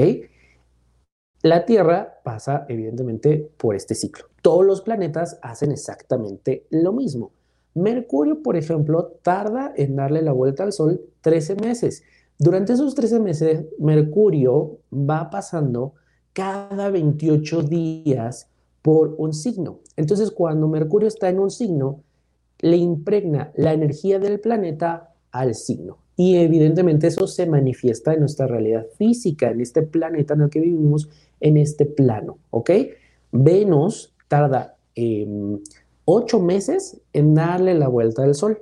La 1.43 1.67
Tierra 1.67 2.21
pasa 2.25 2.64
evidentemente 2.71 3.50
por 3.59 3.76
este 3.76 3.95
ciclo. 3.95 4.25
Todos 4.41 4.64
los 4.64 4.81
planetas 4.81 5.38
hacen 5.43 5.73
exactamente 5.73 6.67
lo 6.71 6.95
mismo. 6.95 7.33
Mercurio, 7.75 8.43
por 8.43 8.57
ejemplo, 8.57 9.19
tarda 9.23 9.75
en 9.76 9.97
darle 9.97 10.23
la 10.23 10.33
vuelta 10.33 10.62
al 10.62 10.73
Sol 10.73 11.03
13 11.21 11.57
meses. 11.57 12.03
Durante 12.38 12.73
esos 12.73 12.95
13 12.95 13.21
meses, 13.21 13.67
Mercurio 13.79 14.79
va 14.91 15.29
pasando 15.29 15.93
cada 16.33 16.88
28 16.88 17.62
días 17.62 18.49
por 18.85 19.14
un 19.17 19.33
signo. 19.33 19.79
Entonces, 19.97 20.31
cuando 20.31 20.69
Mercurio 20.69 21.09
está 21.09 21.31
en 21.31 21.38
un 21.38 21.50
signo, 21.50 22.03
le 22.61 22.76
impregna 22.76 23.50
la 23.57 23.73
energía 23.73 24.19
del 24.19 24.41
planeta 24.41 25.14
al 25.33 25.55
signo. 25.55 25.97
Y 26.17 26.37
evidentemente 26.37 27.07
eso 27.07 27.26
se 27.26 27.47
manifiesta 27.47 28.12
en 28.12 28.21
nuestra 28.21 28.47
realidad 28.47 28.85
física, 28.99 29.50
en 29.50 29.62
este 29.62 29.81
planeta 29.81 30.35
en 30.35 30.43
el 30.43 30.50
que 30.50 30.61
vivimos, 30.61 31.09
en 31.41 31.57
este 31.57 31.87
plano, 31.87 32.37
¿ok? 32.50 32.71
Venus 33.33 34.12
tarda 34.29 34.76
em, 34.95 35.61
ocho 36.05 36.38
meses 36.38 37.00
en 37.14 37.33
darle 37.33 37.73
la 37.73 37.88
vuelta 37.88 38.23
al 38.23 38.35
Sol 38.35 38.59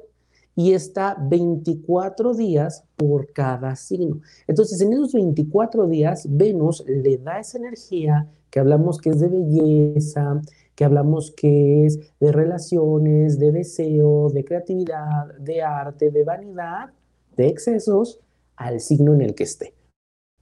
y 0.54 0.72
está 0.72 1.16
24 1.20 2.32
días 2.34 2.84
por 2.94 3.32
cada 3.32 3.74
signo. 3.74 4.20
Entonces, 4.46 4.80
en 4.82 4.92
esos 4.92 5.14
24 5.14 5.88
días, 5.88 6.28
Venus 6.30 6.84
le 6.86 7.18
da 7.18 7.40
esa 7.40 7.58
energía 7.58 8.28
que 8.52 8.60
hablamos 8.60 8.98
que 8.98 9.08
es 9.08 9.18
de 9.18 9.28
belleza, 9.28 10.42
que 10.74 10.84
hablamos 10.84 11.30
que 11.30 11.86
es 11.86 11.98
de 12.20 12.32
relaciones, 12.32 13.38
de 13.38 13.50
deseo, 13.50 14.28
de 14.28 14.44
creatividad, 14.44 15.34
de 15.38 15.62
arte, 15.62 16.10
de 16.10 16.22
vanidad, 16.22 16.90
de 17.34 17.48
excesos, 17.48 18.20
al 18.56 18.80
signo 18.80 19.14
en 19.14 19.22
el 19.22 19.34
que 19.34 19.44
esté. 19.44 19.74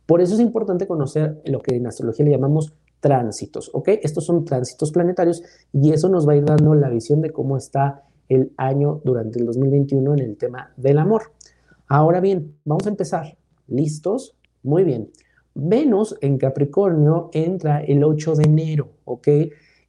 Por 0.07 0.21
eso 0.21 0.35
es 0.35 0.41
importante 0.41 0.89
conocer 0.89 1.41
lo 1.45 1.61
que 1.61 1.77
en 1.77 1.87
astrología 1.87 2.25
le 2.25 2.33
llamamos 2.33 2.75
tránsitos, 2.99 3.71
¿ok? 3.73 3.91
Estos 4.03 4.27
son 4.27 4.45
tránsitos 4.45 4.91
planetarios 4.91 5.45
y 5.73 5.93
eso 5.93 6.09
nos 6.09 6.29
va 6.29 6.33
a 6.33 6.37
ir 6.37 6.45
dando 6.45 6.75
la 6.75 6.89
visión 6.89 7.21
de 7.21 7.31
cómo 7.31 7.57
está 7.57 8.03
el 8.29 8.53
año 8.57 9.01
durante 9.05 9.39
el 9.39 9.47
2021 9.47 10.15
en 10.15 10.21
el 10.21 10.37
tema 10.37 10.73
del 10.77 10.99
amor. 10.99 11.33
Ahora 11.87 12.21
bien, 12.21 12.57
vamos 12.65 12.87
a 12.87 12.91
empezar. 12.91 13.39
¿Listos? 13.69 14.35
Muy 14.65 14.83
bien. 14.83 15.13
Venus 15.55 16.17
en 16.21 16.39
Capricornio 16.39 17.31
entra 17.33 17.83
el 17.83 18.05
8 18.05 18.37
de 18.37 18.45
enero, 18.45 18.89
¿ok? 19.05 19.29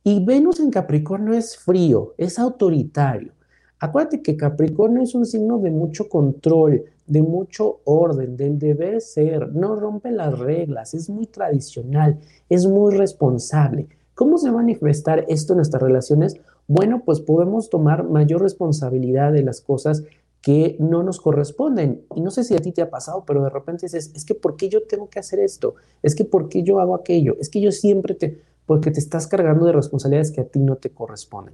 Y 0.04 0.26
Venus 0.26 0.60
en 0.60 0.72
Capricornio 0.72 1.34
es 1.34 1.58
frío, 1.58 2.14
es 2.18 2.40
autoritario. 2.40 3.32
Acuérdate 3.80 4.22
que 4.22 4.38
Capricornio 4.38 5.04
es 5.04 5.16
un 5.16 5.26
signo 5.26 5.60
de 5.60 5.72
mucho 5.72 6.10
control, 6.10 6.84
de 7.08 7.22
mucho 7.22 7.80
orden, 7.84 8.38
del 8.38 8.58
deber 8.58 9.02
ser, 9.02 9.54
no 9.54 9.76
rompe 9.76 10.12
las 10.12 10.38
reglas, 10.38 10.94
es 10.94 11.10
muy 11.10 11.26
tradicional, 11.26 12.20
es 12.50 12.66
muy 12.66 12.96
responsable. 12.96 13.88
¿Cómo 14.16 14.38
se 14.38 14.50
va 14.50 14.60
a 14.60 14.64
manifestar 14.64 15.26
esto 15.28 15.54
en 15.54 15.58
nuestras 15.58 15.82
relaciones? 15.82 16.38
Bueno, 16.68 17.02
pues 17.04 17.20
podemos 17.20 17.70
tomar 17.70 18.08
mayor 18.08 18.42
responsabilidad 18.42 19.34
de 19.34 19.44
las 19.44 19.62
cosas 19.62 20.04
que 20.42 20.76
no 20.80 21.04
nos 21.04 21.22
corresponden. 21.22 22.04
Y 22.16 22.22
no 22.22 22.32
sé 22.32 22.44
si 22.44 22.56
a 22.56 22.60
ti 22.60 22.72
te 22.72 22.82
ha 22.82 22.90
pasado, 22.90 23.24
pero 23.26 23.44
de 23.44 23.50
repente 23.50 23.86
dices, 23.86 24.12
es 24.16 24.26
que 24.26 24.36
¿por 24.36 24.56
qué 24.56 24.70
yo 24.70 24.84
tengo 24.84 25.10
que 25.10 25.20
hacer 25.20 25.40
esto? 25.40 25.76
Es 26.02 26.16
que 26.16 26.26
¿por 26.26 26.50
qué 26.50 26.64
yo 26.64 26.80
hago 26.80 26.96
aquello? 26.96 27.38
Es 27.40 27.50
que 27.50 27.62
yo 27.62 27.72
siempre 27.72 28.16
te, 28.16 28.42
porque 28.66 28.92
te 28.92 29.00
estás 29.00 29.28
cargando 29.28 29.66
de 29.66 29.74
responsabilidades 29.74 30.32
que 30.32 30.42
a 30.42 30.46
ti 30.46 30.60
no 30.60 30.78
te 30.78 30.90
corresponden. 30.90 31.54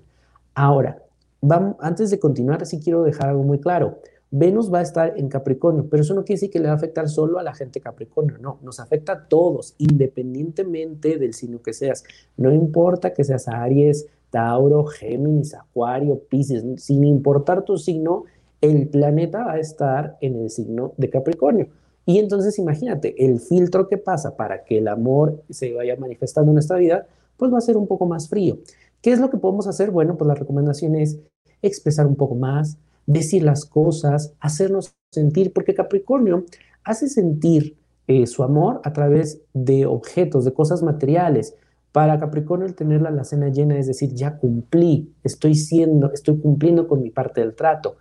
Ahora, 0.53 1.03
vamos, 1.41 1.75
antes 1.79 2.09
de 2.09 2.19
continuar, 2.19 2.65
sí 2.65 2.79
quiero 2.79 3.03
dejar 3.03 3.29
algo 3.29 3.43
muy 3.43 3.59
claro. 3.59 3.99
Venus 4.29 4.73
va 4.73 4.79
a 4.79 4.83
estar 4.83 5.13
en 5.17 5.29
Capricornio, 5.29 5.87
pero 5.89 6.03
eso 6.03 6.13
no 6.13 6.25
quiere 6.25 6.35
decir 6.35 6.49
que 6.49 6.59
le 6.59 6.67
va 6.67 6.73
a 6.73 6.75
afectar 6.75 7.07
solo 7.07 7.39
a 7.39 7.43
la 7.43 7.53
gente 7.53 7.79
Capricornio, 7.79 8.37
no, 8.39 8.59
nos 8.61 8.81
afecta 8.81 9.13
a 9.13 9.27
todos, 9.27 9.73
independientemente 9.77 11.17
del 11.17 11.33
signo 11.33 11.61
que 11.61 11.71
seas. 11.71 12.03
No 12.35 12.53
importa 12.53 13.13
que 13.13 13.23
seas 13.23 13.47
Aries, 13.47 14.07
Tauro, 14.29 14.85
Géminis, 14.85 15.53
Acuario, 15.53 16.19
Pisces, 16.19 16.65
sin 16.77 17.05
importar 17.05 17.63
tu 17.63 17.77
signo, 17.77 18.25
el 18.61 18.87
planeta 18.89 19.43
va 19.45 19.53
a 19.53 19.59
estar 19.59 20.17
en 20.21 20.35
el 20.35 20.49
signo 20.49 20.93
de 20.97 21.09
Capricornio. 21.09 21.67
Y 22.05 22.19
entonces 22.19 22.57
imagínate, 22.57 23.15
el 23.25 23.39
filtro 23.39 23.87
que 23.87 23.97
pasa 23.97 24.35
para 24.35 24.63
que 24.63 24.77
el 24.77 24.87
amor 24.87 25.43
se 25.49 25.73
vaya 25.73 25.95
manifestando 25.97 26.51
en 26.51 26.55
nuestra 26.55 26.77
vida, 26.77 27.05
pues 27.35 27.53
va 27.53 27.57
a 27.57 27.61
ser 27.61 27.77
un 27.77 27.87
poco 27.87 28.05
más 28.05 28.29
frío. 28.29 28.59
¿Qué 29.01 29.11
es 29.11 29.19
lo 29.19 29.29
que 29.29 29.37
podemos 29.37 29.67
hacer? 29.67 29.91
Bueno, 29.91 30.17
pues 30.17 30.27
la 30.27 30.35
recomendación 30.35 30.95
es 30.95 31.19
expresar 31.61 32.07
un 32.07 32.15
poco 32.15 32.35
más, 32.35 32.77
decir 33.05 33.43
las 33.43 33.65
cosas, 33.65 34.33
hacernos 34.39 34.93
sentir, 35.11 35.53
porque 35.53 35.75
Capricornio 35.75 36.45
hace 36.83 37.07
sentir 37.09 37.75
eh, 38.07 38.25
su 38.25 38.43
amor 38.43 38.81
a 38.83 38.93
través 38.93 39.41
de 39.53 39.85
objetos, 39.85 40.45
de 40.45 40.53
cosas 40.53 40.81
materiales. 40.81 41.55
Para 41.91 42.19
Capricornio 42.19 42.67
el 42.67 42.75
tener 42.75 43.01
la 43.01 43.23
cena 43.23 43.49
llena 43.49 43.77
es 43.77 43.87
decir, 43.87 44.13
ya 44.13 44.37
cumplí, 44.37 45.13
estoy 45.23 45.55
siendo, 45.55 46.11
estoy 46.13 46.37
cumpliendo 46.39 46.87
con 46.87 47.01
mi 47.01 47.09
parte 47.09 47.41
del 47.41 47.55
trato. 47.55 47.97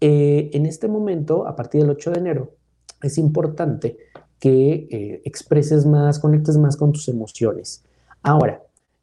Eh, 0.00 0.50
en 0.52 0.66
este 0.66 0.88
momento, 0.88 1.46
a 1.46 1.54
partir 1.54 1.82
del 1.82 1.90
8 1.90 2.12
de 2.12 2.18
enero, 2.20 2.54
es 3.02 3.18
importante 3.18 3.98
que 4.38 4.88
eh, 4.90 5.22
expreses 5.24 5.84
más, 5.86 6.18
conectes 6.18 6.56
más 6.56 6.76
con 6.76 6.92
tus 6.92 7.08
emociones. 7.08 7.84
Ahora, 8.22 8.62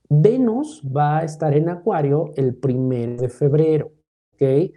Venus 0.09 0.81
va 0.85 1.19
a 1.19 1.23
estar 1.23 1.55
en 1.55 1.69
Acuario 1.69 2.31
el 2.35 2.55
primero 2.55 3.21
de 3.21 3.29
febrero, 3.29 3.91
¿ok? 4.33 4.71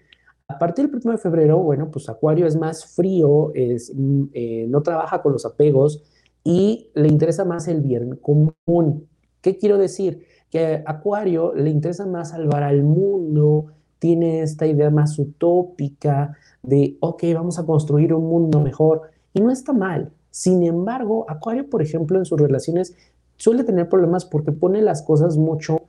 A 0.48 0.58
partir 0.58 0.84
del 0.84 0.90
primero 0.90 1.16
de 1.16 1.22
febrero, 1.22 1.58
bueno, 1.58 1.90
pues 1.90 2.08
Acuario 2.08 2.46
es 2.46 2.56
más 2.56 2.84
frío, 2.94 3.52
es, 3.54 3.92
mm, 3.94 4.24
eh, 4.32 4.66
no 4.68 4.82
trabaja 4.82 5.22
con 5.22 5.32
los 5.32 5.46
apegos 5.46 6.02
y 6.42 6.90
le 6.94 7.08
interesa 7.08 7.44
más 7.44 7.68
el 7.68 7.80
bien 7.80 8.16
común. 8.16 9.08
¿Qué 9.40 9.56
quiero 9.56 9.78
decir? 9.78 10.26
Que 10.50 10.82
a 10.84 10.90
Acuario 10.90 11.54
le 11.54 11.70
interesa 11.70 12.04
más 12.06 12.30
salvar 12.30 12.64
al 12.64 12.82
mundo, 12.82 13.66
tiene 14.00 14.42
esta 14.42 14.66
idea 14.66 14.90
más 14.90 15.16
utópica 15.18 16.36
de, 16.62 16.96
ok, 16.98 17.22
vamos 17.34 17.58
a 17.60 17.66
construir 17.66 18.12
un 18.12 18.28
mundo 18.28 18.60
mejor. 18.60 19.02
Y 19.32 19.40
no 19.40 19.52
está 19.52 19.72
mal. 19.72 20.10
Sin 20.30 20.64
embargo, 20.64 21.26
Acuario, 21.28 21.68
por 21.68 21.82
ejemplo, 21.82 22.18
en 22.18 22.24
sus 22.24 22.40
relaciones 22.40 22.96
suele 23.36 23.62
tener 23.62 23.88
problemas 23.88 24.24
porque 24.24 24.52
pone 24.52 24.82
las 24.82 25.02
cosas 25.02 25.36
mucho 25.36 25.82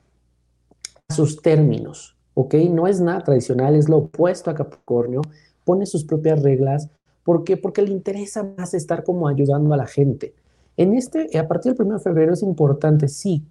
a 1.08 1.14
sus 1.14 1.42
términos, 1.42 2.16
¿ok? 2.34 2.54
No 2.70 2.86
es 2.86 3.00
nada 3.00 3.22
tradicional, 3.24 3.74
es 3.74 3.88
lo 3.88 3.98
opuesto 3.98 4.50
a 4.50 4.54
Capricornio, 4.54 5.22
pone 5.64 5.86
sus 5.86 6.04
propias 6.04 6.42
reglas. 6.42 6.90
¿Por 7.24 7.44
qué? 7.44 7.56
Porque 7.56 7.82
le 7.82 7.90
interesa 7.90 8.46
más 8.56 8.74
estar 8.74 9.04
como 9.04 9.28
ayudando 9.28 9.72
a 9.74 9.76
la 9.76 9.86
gente. 9.86 10.34
En 10.76 10.94
este, 10.94 11.38
a 11.38 11.46
partir 11.48 11.74
del 11.74 11.86
1 11.86 11.98
de 11.98 12.02
febrero 12.02 12.32
es 12.32 12.42
importante, 12.42 13.08
sí, 13.08 13.44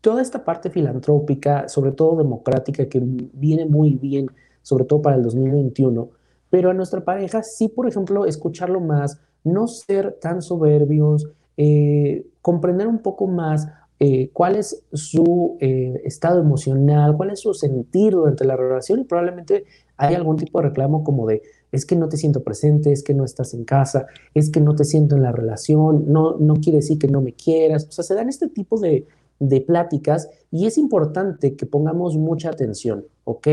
toda 0.00 0.22
esta 0.22 0.44
parte 0.44 0.70
filantrópica, 0.70 1.68
sobre 1.68 1.92
todo 1.92 2.16
democrática, 2.16 2.88
que 2.88 3.00
viene 3.02 3.66
muy 3.66 3.94
bien, 3.94 4.30
sobre 4.62 4.84
todo 4.84 5.02
para 5.02 5.16
el 5.16 5.22
2021, 5.22 6.08
pero 6.50 6.70
a 6.70 6.74
nuestra 6.74 7.04
pareja 7.04 7.42
sí, 7.42 7.68
por 7.68 7.88
ejemplo, 7.88 8.26
escucharlo 8.26 8.80
más, 8.80 9.20
no 9.44 9.66
ser 9.66 10.18
tan 10.20 10.42
soberbios, 10.42 11.28
eh, 11.56 12.26
comprender 12.40 12.86
un 12.86 13.00
poco 13.00 13.26
más 13.26 13.68
eh, 14.00 14.30
cuál 14.32 14.54
es 14.54 14.84
su 14.92 15.56
eh, 15.60 16.00
estado 16.04 16.40
emocional, 16.40 17.16
cuál 17.16 17.30
es 17.30 17.40
su 17.40 17.52
sentir 17.52 18.12
durante 18.12 18.44
la 18.44 18.56
relación 18.56 19.00
y 19.00 19.04
probablemente 19.04 19.64
hay 19.96 20.14
algún 20.14 20.36
tipo 20.36 20.60
de 20.60 20.68
reclamo 20.68 21.02
como 21.02 21.26
de 21.26 21.42
es 21.72 21.84
que 21.84 21.96
no 21.96 22.08
te 22.08 22.16
siento 22.16 22.42
presente, 22.44 22.92
es 22.92 23.02
que 23.02 23.12
no 23.12 23.24
estás 23.24 23.54
en 23.54 23.64
casa, 23.64 24.06
es 24.34 24.50
que 24.50 24.60
no 24.60 24.74
te 24.74 24.84
siento 24.84 25.16
en 25.16 25.22
la 25.22 25.32
relación, 25.32 26.04
no, 26.12 26.36
no 26.38 26.54
quiere 26.54 26.78
decir 26.78 26.98
que 26.98 27.08
no 27.08 27.20
me 27.20 27.32
quieras. 27.32 27.86
O 27.88 27.92
sea, 27.92 28.04
se 28.04 28.14
dan 28.14 28.28
este 28.28 28.48
tipo 28.48 28.78
de, 28.78 29.06
de 29.38 29.60
pláticas 29.60 30.28
y 30.50 30.66
es 30.66 30.78
importante 30.78 31.56
que 31.56 31.66
pongamos 31.66 32.16
mucha 32.16 32.50
atención, 32.50 33.04
¿ok? 33.24 33.48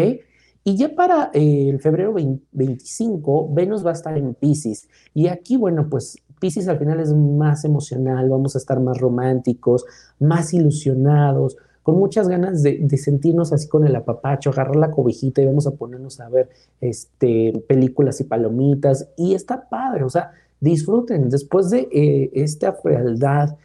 Y 0.63 0.77
ya 0.77 0.96
para 0.96 1.30
eh, 1.34 1.70
el 1.70 1.80
febrero 1.80 2.13
25, 2.13 3.54
Venus 3.54 3.86
va 3.86 3.92
a 3.92 3.94
estar 3.94 4.18
en 4.18 4.34
Pisces. 4.34 4.88
Y 5.13 5.27
aquí, 5.27 5.58
bueno, 5.58 5.88
pues 5.89 6.18
Pisces 6.39 6.68
al 6.68 6.80
final 6.80 7.00
es 7.00 7.13
más 7.13 7.65
emocional, 7.65 8.30
vamos 8.30 8.56
a 8.56 8.58
estar 8.58 8.80
más 8.80 8.98
románticos, 8.98 9.86
más 10.20 10.56
ilusionados, 10.56 11.58
con 11.84 12.00
muchas 12.00 12.27
ganas 12.27 12.63
de, 12.63 12.89
sentirnos 12.98 13.54
así 13.54 13.68
con 13.68 13.86
el 13.86 13.96
apapacho, 13.96 14.50
agarrar 14.50 14.75
la 14.75 14.89
cobijita 14.89 15.44
y 15.44 15.46
vamos 15.46 15.68
a 15.68 15.75
ponernos 15.75 16.20
a 16.20 16.30
ver 16.30 16.50
este, 16.82 17.63
películas 17.67 18.19
y 18.21 18.24
palomitas. 18.24 19.08
Y 19.17 19.36
está 19.36 19.69
padre, 19.69 20.04
o 20.04 20.10
sea, 20.10 20.32
disfruten. 20.60 21.30
Después 21.30 21.69
de 21.69 21.88
eh, 21.91 22.32
esta 22.34 22.74
frialdad 22.74 23.56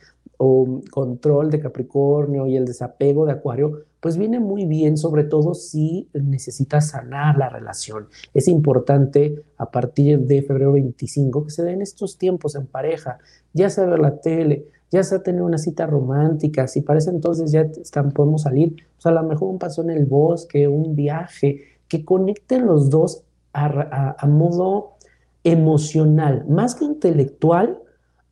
o 0.42 0.81
control 0.90 1.50
de 1.50 1.61
Capricornio 1.61 2.46
y 2.46 2.57
el 2.57 2.64
desapego 2.64 3.26
de 3.26 3.33
Acuario, 3.33 3.85
pues 4.00 4.16
viene 4.16 4.40
muy 4.40 4.64
bien, 4.64 4.96
sobre 4.96 5.24
todo 5.24 5.53
si 5.53 6.09
necesitas 6.14 6.88
sanar 6.88 7.37
la 7.37 7.50
relación. 7.50 8.09
Es 8.33 8.48
importante 8.48 9.44
a 9.59 9.70
partir 9.70 10.20
de 10.20 10.40
febrero 10.40 10.72
25 10.72 11.44
que 11.44 11.50
se 11.50 11.62
den 11.62 11.83
estos 11.83 12.16
tiempos 12.16 12.55
en 12.55 12.66
pareja, 12.66 13.18
ya 13.53 13.68
sea 13.68 13.85
ver 13.85 13.98
la 13.98 14.18
tele, 14.18 14.66
ya 14.90 15.03
sea 15.03 15.22
tener 15.22 15.42
una 15.42 15.59
cita 15.59 15.85
romántica, 15.85 16.66
si 16.68 16.81
parece 16.81 17.11
entonces 17.11 17.53
ya 17.53 17.61
están, 17.61 18.11
podemos 18.11 18.44
salir, 18.44 18.76
pues 18.94 19.05
a 19.05 19.11
lo 19.11 19.22
mejor 19.24 19.50
un 19.50 19.59
paso 19.59 19.83
en 19.83 19.90
el 19.90 20.07
bosque, 20.07 20.66
un 20.66 20.96
viaje, 20.96 21.64
que 21.87 22.03
conecten 22.03 22.64
los 22.64 22.88
dos 22.88 23.24
a 23.53 24.26
modo 24.26 24.92
emocional, 25.44 26.46
más 26.48 26.76
que 26.76 26.87
intelectual, 26.87 27.79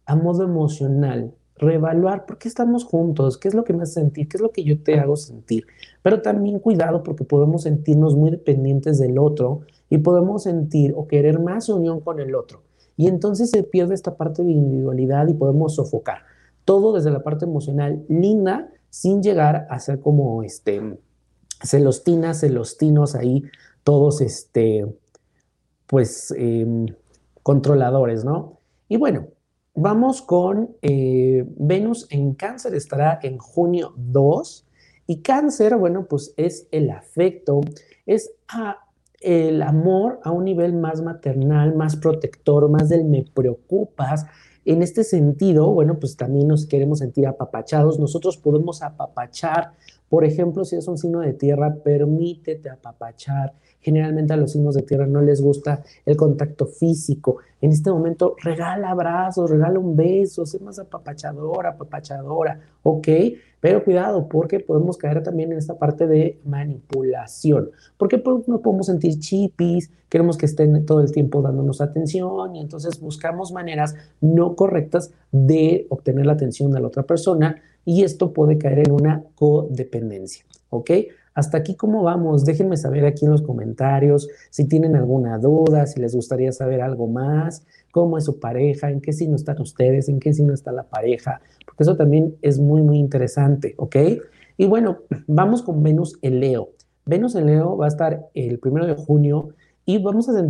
a 0.07 0.17
modo 0.17 0.43
emocional 0.45 1.35
reevaluar 1.59 2.27
por 2.27 2.39
qué 2.39 2.49
estamos 2.49 2.85
juntos, 2.85 3.39
qué 3.39 3.49
es 3.49 3.55
lo 3.55 3.65
que 3.65 3.73
me 3.73 3.83
hace 3.83 3.95
sentir, 3.95 4.29
qué 4.29 4.37
es 4.37 4.41
lo 4.41 4.51
que 4.51 4.65
yo 4.65 4.83
te 4.83 4.99
hago 4.99 5.17
sentir. 5.17 5.67
Pero 6.03 6.23
también 6.23 6.59
cuidado 6.59 7.03
porque 7.03 7.25
podemos 7.25 7.63
sentirnos 7.63 8.17
muy 8.17 8.31
dependientes 8.31 8.99
del 8.99 9.19
otro 9.19 9.61
y 9.91 9.99
podemos 9.99 10.45
sentir 10.45 10.95
o 10.97 11.07
querer 11.07 11.41
más 11.41 11.69
unión 11.69 12.01
con 12.01 12.21
el 12.21 12.35
otro. 12.35 12.63
Y 12.97 13.09
entonces 13.09 13.51
se 13.51 13.63
pierde 13.63 13.95
esta 13.95 14.17
parte 14.17 14.43
de 14.43 14.53
individualidad 14.53 15.29
y 15.29 15.35
podemos 15.35 15.75
sofocar. 15.75 16.23
Todo 16.65 16.93
desde 16.93 17.11
la 17.11 17.23
parte 17.23 17.45
emocional 17.45 18.05
linda 18.09 18.71
sin 18.91 19.23
llegar 19.23 19.67
a 19.71 19.79
ser 19.79 20.01
como 20.01 20.43
este 20.43 20.99
celostinas, 21.63 22.41
celostinos 22.41 23.15
ahí, 23.15 23.45
todos 23.85 24.21
este, 24.21 24.87
pues 25.87 26.33
em, 26.37 26.87
controladores, 27.43 28.25
¿no? 28.25 28.61
Y 28.89 28.97
bueno, 28.97 29.29
Vamos 29.81 30.23
con 30.23 30.75
eh, 30.83 31.45
Venus 31.57 32.09
en 32.11 32.35
cáncer, 32.35 32.75
estará 32.75 33.21
en 33.23 33.39
junio 33.39 33.93
2. 33.97 34.67
Y 35.07 35.19
cáncer, 35.19 35.77
bueno, 35.77 36.07
pues 36.11 36.35
es 36.37 36.67
el 36.73 36.91
afecto, 36.91 37.61
es 38.05 38.33
el 39.21 39.63
amor 39.63 40.19
a 40.25 40.33
un 40.33 40.47
nivel 40.47 40.75
más 40.75 41.01
maternal, 41.01 41.77
más 41.77 41.95
protector, 41.95 42.69
más 42.69 42.89
del 42.89 43.05
me 43.05 43.23
preocupas. 43.23 44.27
En 44.65 44.83
este 44.83 45.05
sentido, 45.05 45.73
bueno, 45.73 46.01
pues 46.01 46.17
también 46.17 46.49
nos 46.49 46.67
queremos 46.67 46.99
sentir 46.99 47.29
apapachados. 47.29 48.01
Nosotros 48.01 48.37
podemos 48.37 48.83
apapachar, 48.83 49.75
por 50.09 50.25
ejemplo, 50.25 50.65
si 50.65 50.75
es 50.75 50.89
un 50.89 50.99
signo 50.99 51.21
de 51.21 51.35
tierra, 51.35 51.77
permítete 51.85 52.69
apapachar 52.69 53.53
Generalmente 53.81 54.33
a 54.33 54.37
los 54.37 54.53
signos 54.53 54.75
de 54.75 54.83
tierra 54.83 55.07
no 55.07 55.23
les 55.23 55.41
gusta 55.41 55.83
el 56.05 56.17
contacto 56.17 56.67
físico. 56.67 57.39
En 57.61 57.71
este 57.73 57.91
momento 57.91 58.37
regala 58.43 58.91
abrazos, 58.91 59.51
regala 59.51 59.79
un 59.79 59.97
beso, 59.97 60.47
sé 60.47 60.59
más 60.61 60.79
apapachadora, 60.79 61.71
apapachadora, 61.71 62.61
¿ok? 62.83 63.09
Pero 63.61 63.83
cuidado, 63.83 64.29
porque 64.29 64.61
podemos 64.61 64.97
caer 64.97 65.23
también 65.23 65.53
en 65.53 65.59
esta 65.59 65.79
parte 65.79 66.07
de 66.07 66.39
manipulación. 66.45 67.71
Porque 67.97 68.23
no 68.47 68.61
podemos 68.61 68.87
sentir 68.87 69.19
chipis, 69.19 69.91
queremos 70.09 70.37
que 70.37 70.47
estén 70.47 70.87
todo 70.87 71.01
el 71.01 71.11
tiempo 71.11 71.43
dándonos 71.43 71.81
atención 71.81 72.55
y 72.55 72.61
entonces 72.61 73.01
buscamos 73.01 73.53
maneras 73.53 73.97
no 74.21 74.55
correctas 74.55 75.13
de 75.33 75.87
obtener 75.91 76.27
la 76.27 76.35
atención 76.35 76.71
de 76.73 76.81
la 76.81 76.87
otra 76.87 77.03
persona 77.03 77.61
y 77.85 78.05
esto 78.05 78.33
puede 78.33 78.59
caer 78.59 78.81
en 78.81 78.93
una 78.93 79.25
codependencia, 79.35 80.45
¿ok? 80.71 80.91
Hasta 81.39 81.59
aquí, 81.59 81.77
¿cómo 81.77 82.03
vamos? 82.03 82.45
Déjenme 82.45 82.77
saber 82.77 83.07
aquí 83.07 83.25
en 83.25 83.31
los 83.31 83.43
comentarios 83.43 84.29
si 84.51 84.67
tienen 84.67 84.97
alguna 84.97 85.39
duda, 85.39 85.87
si 85.87 86.01
les 86.01 86.13
gustaría 86.13 86.51
saber 86.51 86.83
algo 86.83 87.07
más, 87.07 87.65
cómo 87.93 88.19
es 88.19 88.25
su 88.25 88.41
pareja, 88.41 88.91
en 88.91 89.01
qué 89.01 89.13
signo 89.13 89.37
están 89.37 89.61
ustedes, 89.61 90.09
en 90.09 90.19
qué 90.19 90.35
signo 90.35 90.53
está 90.53 90.73
la 90.73 90.83
pareja, 90.83 91.41
porque 91.65 91.85
eso 91.85 91.97
también 91.97 92.35
es 92.43 92.59
muy, 92.59 92.83
muy 92.83 92.99
interesante, 92.99 93.75
¿ok? 93.77 93.97
Y 94.57 94.67
bueno, 94.67 95.03
vamos 95.29 95.63
con 95.63 95.81
Venus 95.81 96.19
en 96.23 96.41
Leo. 96.41 96.71
Venus 97.07 97.37
en 97.37 97.47
Leo 97.47 97.77
va 97.77 97.85
a 97.85 97.89
estar 97.89 98.27
el 98.35 98.59
primero 98.59 98.89
de 98.89 98.95
junio 98.97 99.51
y 99.85 100.03
vamos 100.03 100.29
a 100.29 100.45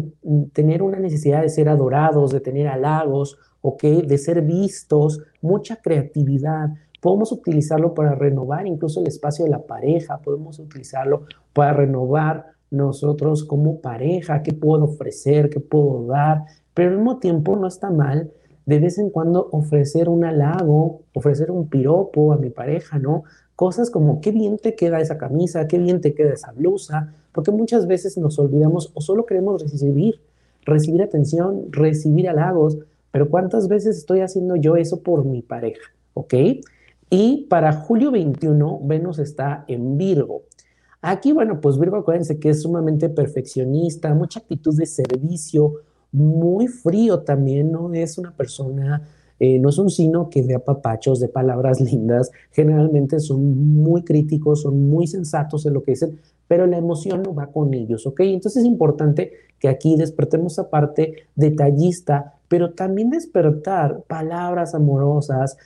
tener 0.55 0.83
una 0.83 0.99
necesidad 0.99 1.43
de 1.43 1.51
ser 1.51 1.69
adorados, 1.69 2.31
de 2.31 2.41
tener 2.41 2.67
halagos, 2.67 3.37
¿ok? 3.61 3.83
De 3.83 4.17
ser 4.17 4.41
vistos, 4.41 5.21
mucha 5.43 5.77
creatividad, 5.77 6.71
Podemos 7.01 7.33
utilizarlo 7.33 7.95
para 7.95 8.15
renovar 8.15 8.67
incluso 8.67 9.01
el 9.01 9.07
espacio 9.07 9.45
de 9.45 9.51
la 9.51 9.63
pareja, 9.63 10.19
podemos 10.19 10.59
utilizarlo 10.59 11.23
para 11.53 11.73
renovar 11.73 12.47
nosotros 12.71 13.45
como 13.45 13.81
pareja, 13.81 14.43
qué 14.43 14.53
puedo 14.53 14.85
ofrecer, 14.85 15.49
qué 15.49 15.61
puedo 15.61 16.07
dar, 16.07 16.45
pero 16.75 16.91
al 16.91 16.97
mismo 16.97 17.19
tiempo 17.19 17.57
no 17.57 17.67
está 17.67 17.91
mal 17.91 18.31
de 18.69 18.79
vez 18.81 18.99
en 18.99 19.09
cuando 19.09 19.49
ofrecer 19.53 20.11
un 20.11 20.27
halago, 20.27 21.01
ofrecer 21.15 21.51
un 21.51 21.69
piropo 21.69 22.35
a 22.35 22.37
mi 22.37 22.51
pareja, 22.51 22.99
¿no? 22.99 23.25
Cosas 23.57 23.91
como 23.91 24.21
qué 24.21 24.31
bien 24.31 24.59
te 24.59 24.75
queda 24.75 25.01
esa 25.01 25.17
camisa, 25.17 25.67
qué 25.67 25.79
bien 25.79 26.03
te 26.03 26.13
queda 26.13 26.35
esa 26.35 26.53
blusa, 26.53 27.15
porque 27.33 27.51
muchas 27.51 27.87
veces 27.87 28.19
nos 28.19 28.39
olvidamos 28.39 28.91
o 28.93 29.01
solo 29.01 29.25
queremos 29.25 29.63
recibir, 29.63 30.21
recibir 30.67 31.01
atención, 31.01 31.73
recibir 31.73 32.29
halagos, 32.29 32.77
pero 33.11 33.31
¿cuántas 33.31 33.69
veces 33.69 33.97
estoy 33.97 34.21
haciendo 34.21 34.55
yo 34.55 34.77
eso 34.77 35.03
por 35.03 35.25
mi 35.25 35.41
pareja? 35.41 35.91
¿Ok? 36.13 36.35
Y 37.11 37.47
para 37.49 37.73
julio 37.73 38.11
21, 38.11 38.81
Venus 38.85 39.19
está 39.19 39.65
en 39.67 39.97
Virgo. 39.97 40.43
Aquí, 41.01 41.33
bueno, 41.33 41.61
pues 41.61 41.79
Virgo, 41.79 41.97
acuérdense 41.97 42.39
que 42.39 42.51
es 42.51 42.63
sumamente 42.63 43.09
perfeccionista, 43.09 44.13
mucha 44.15 44.41
actitud 44.41 44.77
de 44.77 44.85
servicio, 44.85 45.75
muy 46.13 46.67
frío 46.67 47.21
también, 47.21 47.71
no 47.71 47.93
es 47.95 48.19
una 48.19 48.33
persona, 48.33 49.09
eh, 49.39 49.59
no 49.59 49.69
es 49.69 49.79
un 49.79 49.91
signo 49.91 50.29
que 50.29 50.43
dé 50.43 50.59
papachos 50.59 51.21
de 51.21 51.29
palabras 51.29 51.81
lindas, 51.93 52.31
generalmente 52.51 53.21
son 53.21 53.77
muy 53.81 54.03
críticos, 54.03 54.63
son 54.63 54.89
muy 54.89 55.07
sensatos 55.07 55.65
en 55.67 55.75
lo 55.75 55.83
que 55.83 55.93
dicen, 55.93 56.19
pero 56.49 56.67
la 56.67 56.79
emoción 56.79 57.23
no 57.23 57.35
va 57.35 57.47
con 57.47 57.75
ellos, 57.75 58.07
¿ok? 58.07 58.21
Entonces 58.21 58.63
es 58.63 58.69
importante 58.69 59.33
que 59.61 59.69
aquí 59.69 59.97
despertemos 59.97 60.53
esa 60.53 60.71
parte 60.71 61.29
detallista, 61.37 62.35
pero 62.49 62.73
también 62.73 63.11
despertar 63.11 64.03
palabras 64.09 64.75
amorosas, 64.75 65.57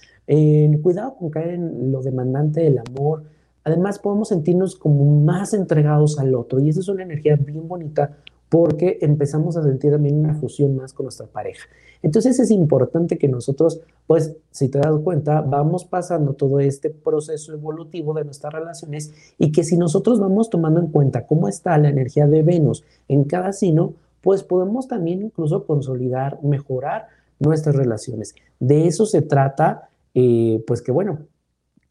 cuidado 0.83 1.17
con 1.17 1.31
caer 1.31 1.55
en 1.55 1.93
lo 1.93 2.03
demandante 2.03 2.61
del 2.61 2.79
amor. 2.79 3.25
Además, 3.65 3.99
podemos 3.99 4.29
sentirnos 4.29 4.77
como 4.77 5.05
más 5.21 5.55
entregados 5.55 6.19
al 6.19 6.35
otro 6.35 6.61
y 6.61 6.69
esa 6.69 6.81
es 6.81 6.89
una 6.89 7.03
energía 7.05 7.37
bien 7.37 7.69
bonita 7.69 8.17
porque 8.53 8.99
empezamos 9.01 9.57
a 9.57 9.63
sentir 9.63 9.93
también 9.93 10.19
una 10.19 10.35
fusión 10.35 10.77
más 10.77 10.93
con 10.93 11.05
nuestra 11.05 11.27
pareja. 11.27 11.67
Entonces 12.03 12.39
es 12.39 12.51
importante 12.51 13.17
que 13.17 13.27
nosotros, 13.27 13.81
pues, 14.07 14.37
si 14.51 14.69
te 14.69 14.79
das 14.79 14.95
cuenta, 15.03 15.41
vamos 15.41 15.87
pasando 15.87 16.35
todo 16.35 16.61
este 16.61 16.91
proceso 16.91 17.55
evolutivo 17.55 18.13
de 18.13 18.25
nuestras 18.25 18.53
relaciones 18.53 19.11
y 19.39 19.53
que 19.53 19.65
si 19.65 19.79
nosotros 19.79 20.21
vamos 20.21 20.51
tomando 20.51 20.81
en 20.81 20.89
cuenta 20.89 21.27
cómo 21.27 21.49
está 21.49 21.79
la 21.79 21.89
energía 21.89 22.27
de 22.27 22.43
Venus 22.43 22.85
en 23.09 23.25
cada 23.25 23.55
signo, 23.55 23.95
pues 24.21 24.43
podemos 24.43 24.87
también 24.87 25.23
incluso 25.23 25.65
consolidar, 25.65 26.39
mejorar 26.43 27.07
nuestras 27.39 27.75
relaciones. 27.75 28.35
De 28.61 28.87
eso 28.87 29.07
se 29.07 29.23
trata, 29.23 29.89
eh, 30.15 30.63
pues 30.67 30.83
que 30.83 30.93
bueno, 30.93 31.27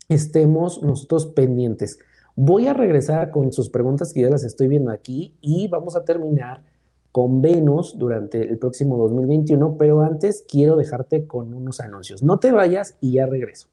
estemos 0.09 0.81
nosotros 0.83 1.27
pendientes. 1.27 1.99
Voy 2.35 2.67
a 2.67 2.73
regresar 2.73 3.31
con 3.31 3.51
sus 3.51 3.69
preguntas 3.69 4.13
que 4.13 4.21
ya 4.21 4.29
las 4.29 4.43
estoy 4.43 4.67
viendo 4.67 4.91
aquí 4.91 5.35
y 5.41 5.67
vamos 5.67 5.95
a 5.95 6.05
terminar 6.05 6.63
con 7.11 7.41
Venus 7.41 7.97
durante 7.97 8.41
el 8.41 8.57
próximo 8.57 8.97
2021, 8.97 9.75
pero 9.77 10.01
antes 10.01 10.45
quiero 10.47 10.77
dejarte 10.77 11.27
con 11.27 11.53
unos 11.53 11.81
anuncios. 11.81 12.23
No 12.23 12.39
te 12.39 12.51
vayas 12.51 12.95
y 13.01 13.13
ya 13.13 13.25
regreso. 13.25 13.67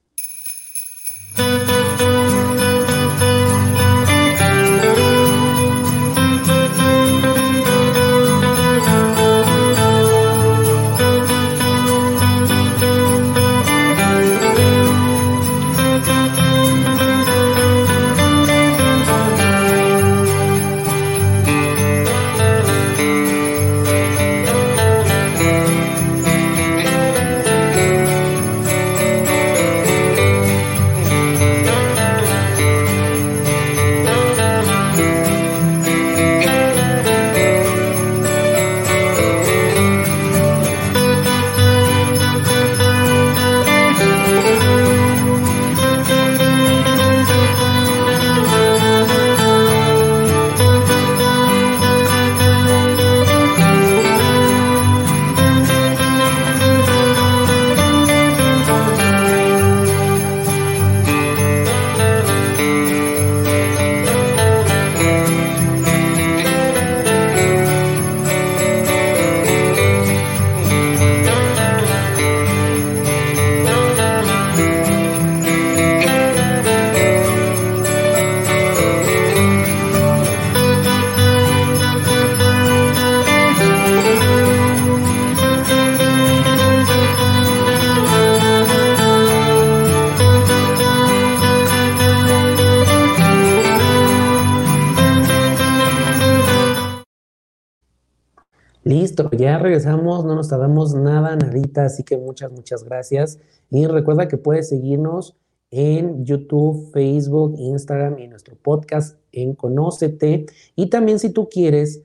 Listo, 99.19 99.37
ya 99.37 99.59
regresamos, 99.59 100.25
no 100.25 100.37
nos 100.37 100.49
tardamos 100.49 100.95
nada, 100.95 101.35
nadita, 101.35 101.87
así 101.87 102.05
que 102.05 102.17
muchas, 102.17 102.53
muchas 102.53 102.85
gracias. 102.85 103.41
Y 103.69 103.87
recuerda 103.87 104.29
que 104.29 104.37
puedes 104.37 104.69
seguirnos 104.69 105.37
en 105.73 106.25
YouTube, 106.25 106.93
Facebook, 106.93 107.57
Instagram 107.59 108.21
y 108.21 108.29
nuestro 108.29 108.55
podcast 108.55 109.19
en 109.33 109.57
Conócete. 109.57 110.47
Y 110.77 110.87
también 110.87 111.19
si 111.19 111.31
tú 111.31 111.49
quieres 111.49 112.03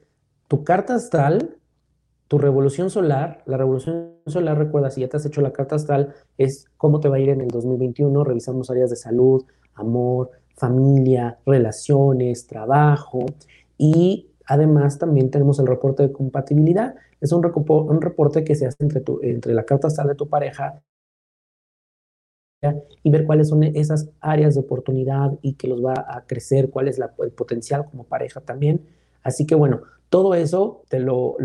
tu 0.48 0.64
carta 0.64 0.96
astral, 0.96 1.56
tu 2.28 2.40
revolución 2.40 2.90
solar, 2.90 3.44
la 3.46 3.58
revolución 3.58 4.14
solar, 4.26 4.58
recuerda, 4.58 4.90
si 4.90 5.02
ya 5.02 5.08
te 5.08 5.18
has 5.18 5.26
hecho 5.28 5.42
la 5.42 5.54
carta 5.54 5.76
astral, 5.76 6.16
es 6.40 6.66
cómo 6.78 7.00
te 7.00 7.10
va 7.10 7.18
a 7.18 7.20
ir 7.20 7.30
en 7.30 7.42
el 7.42 7.50
2021. 7.50 8.24
Revisamos 8.24 8.72
áreas 8.72 8.90
de 8.90 8.96
salud, 8.96 9.46
amor, 9.76 10.32
familia, 10.56 11.38
relaciones, 11.46 12.48
trabajo 12.48 13.24
y 13.78 14.32
Además, 14.46 15.00
también 15.00 15.32
tenemos 15.32 15.60
el 15.60 15.68
reporte 15.68 16.04
de 16.04 16.12
compatibilidad. 16.12 16.96
Es 17.22 17.32
un, 17.32 17.46
un 17.46 18.02
reporte 18.02 18.44
que 18.44 18.56
se 18.56 18.68
hace 18.68 18.78
entre, 18.80 19.04
entre 19.22 19.54
la 19.54 19.66
carta 19.66 19.88
astral 19.88 20.08
de 20.08 20.16
tu 20.16 20.28
pareja 20.28 20.82
y 23.04 23.10
ver 23.10 23.26
cuáles 23.26 23.50
son 23.50 23.64
esas 23.64 24.10
áreas 24.22 24.56
de 24.56 24.62
oportunidad 24.62 25.38
y 25.42 25.54
que 25.54 25.68
los 25.68 25.84
va 25.84 25.94
a 26.08 26.26
crecer, 26.26 26.70
cuál 26.70 26.88
es 26.88 27.00
el 27.00 27.32
potencial 27.32 27.86
como 27.90 28.06
pareja 28.06 28.40
también. 28.42 28.86
Así 29.22 29.46
que 29.46 29.56
bueno, 29.56 29.82
todo 30.10 30.34
eso 30.36 30.84
te 30.90 31.00
lo, 31.00 31.36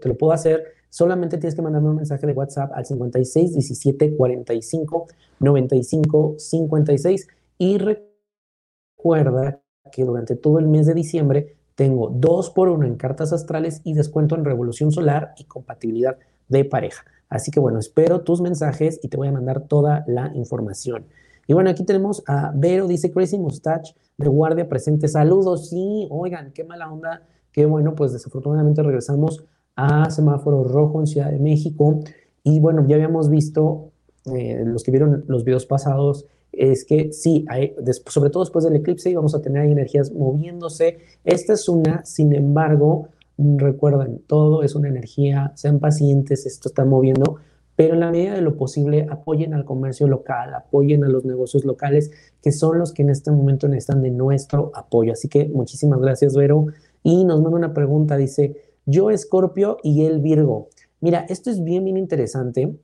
te 0.00 0.08
lo 0.08 0.16
puedo 0.16 0.32
hacer. 0.32 0.64
Solamente 0.90 1.38
tienes 1.38 1.54
que 1.54 1.62
mandarme 1.62 1.90
un 1.90 1.96
mensaje 1.96 2.26
de 2.26 2.32
WhatsApp 2.32 2.72
al 2.74 2.84
56 2.84 3.54
17 3.54 4.16
45 4.16 5.06
95 5.40 6.34
56 6.38 7.28
y 7.58 7.78
recuerda 7.78 9.60
que 9.92 10.04
durante 10.04 10.36
todo 10.36 10.58
el 10.58 10.66
mes 10.66 10.86
de 10.86 10.94
diciembre 10.94 11.57
tengo 11.78 12.10
dos 12.12 12.50
por 12.50 12.68
uno 12.68 12.86
en 12.86 12.96
cartas 12.96 13.32
astrales 13.32 13.82
y 13.84 13.94
descuento 13.94 14.34
en 14.34 14.44
revolución 14.44 14.90
solar 14.90 15.34
y 15.38 15.44
compatibilidad 15.44 16.18
de 16.48 16.64
pareja. 16.64 17.04
Así 17.28 17.52
que 17.52 17.60
bueno, 17.60 17.78
espero 17.78 18.22
tus 18.22 18.40
mensajes 18.40 18.98
y 19.00 19.06
te 19.06 19.16
voy 19.16 19.28
a 19.28 19.32
mandar 19.32 19.60
toda 19.60 20.02
la 20.08 20.32
información. 20.34 21.06
Y 21.46 21.52
bueno, 21.52 21.70
aquí 21.70 21.84
tenemos 21.84 22.24
a 22.26 22.50
Vero, 22.52 22.88
dice 22.88 23.12
Crazy 23.12 23.38
Mustache 23.38 23.94
de 24.16 24.28
Guardia 24.28 24.68
Presente. 24.68 25.06
Saludos, 25.06 25.68
sí, 25.68 26.08
oigan, 26.10 26.50
qué 26.50 26.64
mala 26.64 26.90
onda. 26.90 27.22
Qué 27.52 27.64
bueno, 27.64 27.94
pues 27.94 28.12
desafortunadamente 28.12 28.82
regresamos 28.82 29.44
a 29.76 30.10
semáforo 30.10 30.64
rojo 30.64 30.98
en 30.98 31.06
Ciudad 31.06 31.30
de 31.30 31.38
México. 31.38 32.00
Y 32.42 32.58
bueno, 32.58 32.84
ya 32.88 32.96
habíamos 32.96 33.30
visto, 33.30 33.92
eh, 34.34 34.64
los 34.66 34.82
que 34.82 34.90
vieron 34.90 35.24
los 35.28 35.44
videos 35.44 35.64
pasados, 35.64 36.26
es 36.58 36.84
que 36.84 37.12
sí, 37.12 37.44
hay, 37.48 37.74
sobre 38.06 38.30
todo 38.30 38.42
después 38.42 38.64
del 38.64 38.76
eclipse, 38.76 39.14
vamos 39.14 39.34
a 39.34 39.40
tener 39.40 39.64
energías 39.64 40.12
moviéndose. 40.12 40.98
Esta 41.24 41.52
es 41.52 41.68
una, 41.68 42.04
sin 42.04 42.34
embargo, 42.34 43.08
recuerden, 43.38 44.20
todo 44.26 44.62
es 44.62 44.74
una 44.74 44.88
energía, 44.88 45.52
sean 45.54 45.78
pacientes, 45.78 46.46
esto 46.46 46.68
está 46.68 46.84
moviendo, 46.84 47.36
pero 47.76 47.94
en 47.94 48.00
la 48.00 48.10
medida 48.10 48.34
de 48.34 48.42
lo 48.42 48.56
posible 48.56 49.06
apoyen 49.08 49.54
al 49.54 49.64
comercio 49.64 50.08
local, 50.08 50.52
apoyen 50.52 51.04
a 51.04 51.08
los 51.08 51.24
negocios 51.24 51.64
locales, 51.64 52.10
que 52.42 52.50
son 52.50 52.80
los 52.80 52.92
que 52.92 53.02
en 53.02 53.10
este 53.10 53.30
momento 53.30 53.68
necesitan 53.68 54.02
de 54.02 54.10
nuestro 54.10 54.72
apoyo. 54.74 55.12
Así 55.12 55.28
que 55.28 55.48
muchísimas 55.48 56.00
gracias, 56.00 56.34
Vero. 56.34 56.66
Y 57.04 57.24
nos 57.24 57.40
manda 57.40 57.56
una 57.56 57.74
pregunta, 57.74 58.16
dice, 58.16 58.56
yo 58.84 59.10
Escorpio 59.10 59.76
y 59.84 60.06
él 60.06 60.18
Virgo. 60.18 60.70
Mira, 61.00 61.24
esto 61.28 61.50
es 61.50 61.62
bien, 61.62 61.84
bien 61.84 61.96
interesante, 61.96 62.76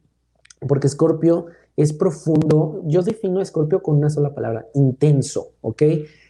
porque 0.60 0.86
Escorpio 0.86 1.46
es 1.76 1.92
profundo. 1.92 2.82
Yo 2.86 3.02
defino 3.02 3.40
a 3.40 3.42
Escorpio 3.42 3.82
con 3.82 3.96
una 3.96 4.10
sola 4.10 4.34
palabra, 4.34 4.66
intenso, 4.74 5.52
¿ok? 5.60 5.82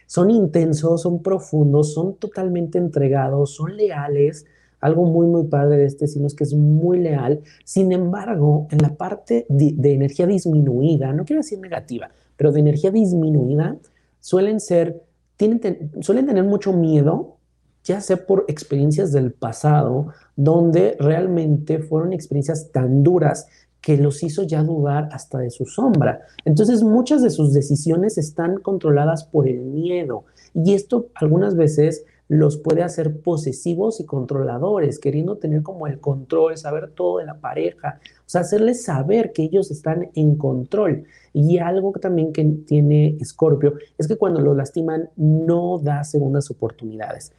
Son 0.07 0.29
intensos, 0.29 1.01
son 1.01 1.21
profundos, 1.21 1.93
son 1.93 2.15
totalmente 2.15 2.77
entregados, 2.77 3.55
son 3.55 3.75
leales. 3.75 4.45
Algo 4.79 5.05
muy, 5.05 5.27
muy 5.27 5.45
padre 5.47 5.77
de 5.77 5.85
este 5.85 6.07
signo 6.07 6.27
es 6.27 6.35
que 6.35 6.43
es 6.43 6.53
muy 6.53 6.99
leal. 6.99 7.41
Sin 7.63 7.91
embargo, 7.91 8.67
en 8.71 8.79
la 8.79 8.95
parte 8.95 9.45
de, 9.49 9.93
energía 9.93 10.27
disminuida, 10.27 11.11
no 11.13 11.25
quiero 11.25 11.41
decir 11.41 11.59
negativa, 11.59 12.11
pero 12.37 12.51
de 12.51 12.59
energía 12.59 12.91
disminuida, 12.91 13.77
suelen 14.19 14.59
ser, 14.59 15.01
tienen, 15.37 15.91
suelen 16.01 16.27
tener 16.27 16.43
mucho 16.43 16.71
miedo, 16.73 17.37
ya 17.83 18.01
sea 18.01 18.25
por 18.25 18.45
experiencias 18.47 19.11
del 19.11 19.31
pasado, 19.31 20.07
donde 20.35 20.97
realmente 20.99 21.79
fueron 21.79 22.13
experiencias 22.13 22.71
tan 22.71 23.03
duras 23.03 23.47
que 23.85 23.97
los 23.97 24.23
hizo 24.23 24.41
ya 24.41 24.63
dudar 24.63 25.09
hasta 25.11 25.37
de 25.37 25.51
su 25.51 25.65
sombra. 25.65 26.21
Entonces 26.43 26.81
muchas 26.81 27.21
de 27.21 27.29
sus 27.29 27.53
decisiones 27.53 28.17
están 28.17 28.57
controladas 28.57 29.25
por 29.25 29.47
el 29.47 29.59
miedo 29.59 30.25
y 30.55 30.73
esto 30.73 31.09
algunas 31.13 31.55
veces 31.55 32.03
los 32.27 32.57
puede 32.57 32.81
hacer 32.81 33.21
posesivos 33.21 33.99
y 33.99 34.05
controladores, 34.05 34.97
queriendo 34.97 35.37
tener 35.37 35.61
como 35.61 35.85
el 35.85 35.99
control, 35.99 36.57
saber 36.57 36.93
todo 36.95 37.19
de 37.19 37.25
la 37.25 37.35
pareja, 37.35 37.99
o 38.21 38.23
sea, 38.25 38.41
hacerles 38.41 38.83
saber 38.83 39.31
que 39.33 39.43
ellos 39.43 39.69
están 39.69 40.09
en 40.15 40.35
control. 40.35 41.03
Y 41.31 41.59
algo 41.59 41.91
también 41.91 42.33
que 42.33 42.43
tiene 42.65 43.19
Scorpio 43.23 43.75
es 43.99 44.07
que 44.07 44.17
cuando 44.17 44.41
lo 44.41 44.55
lastiman 44.55 45.11
no 45.15 45.77
da 45.77 46.03
segundas 46.03 46.49
oportunidades. 46.49 47.33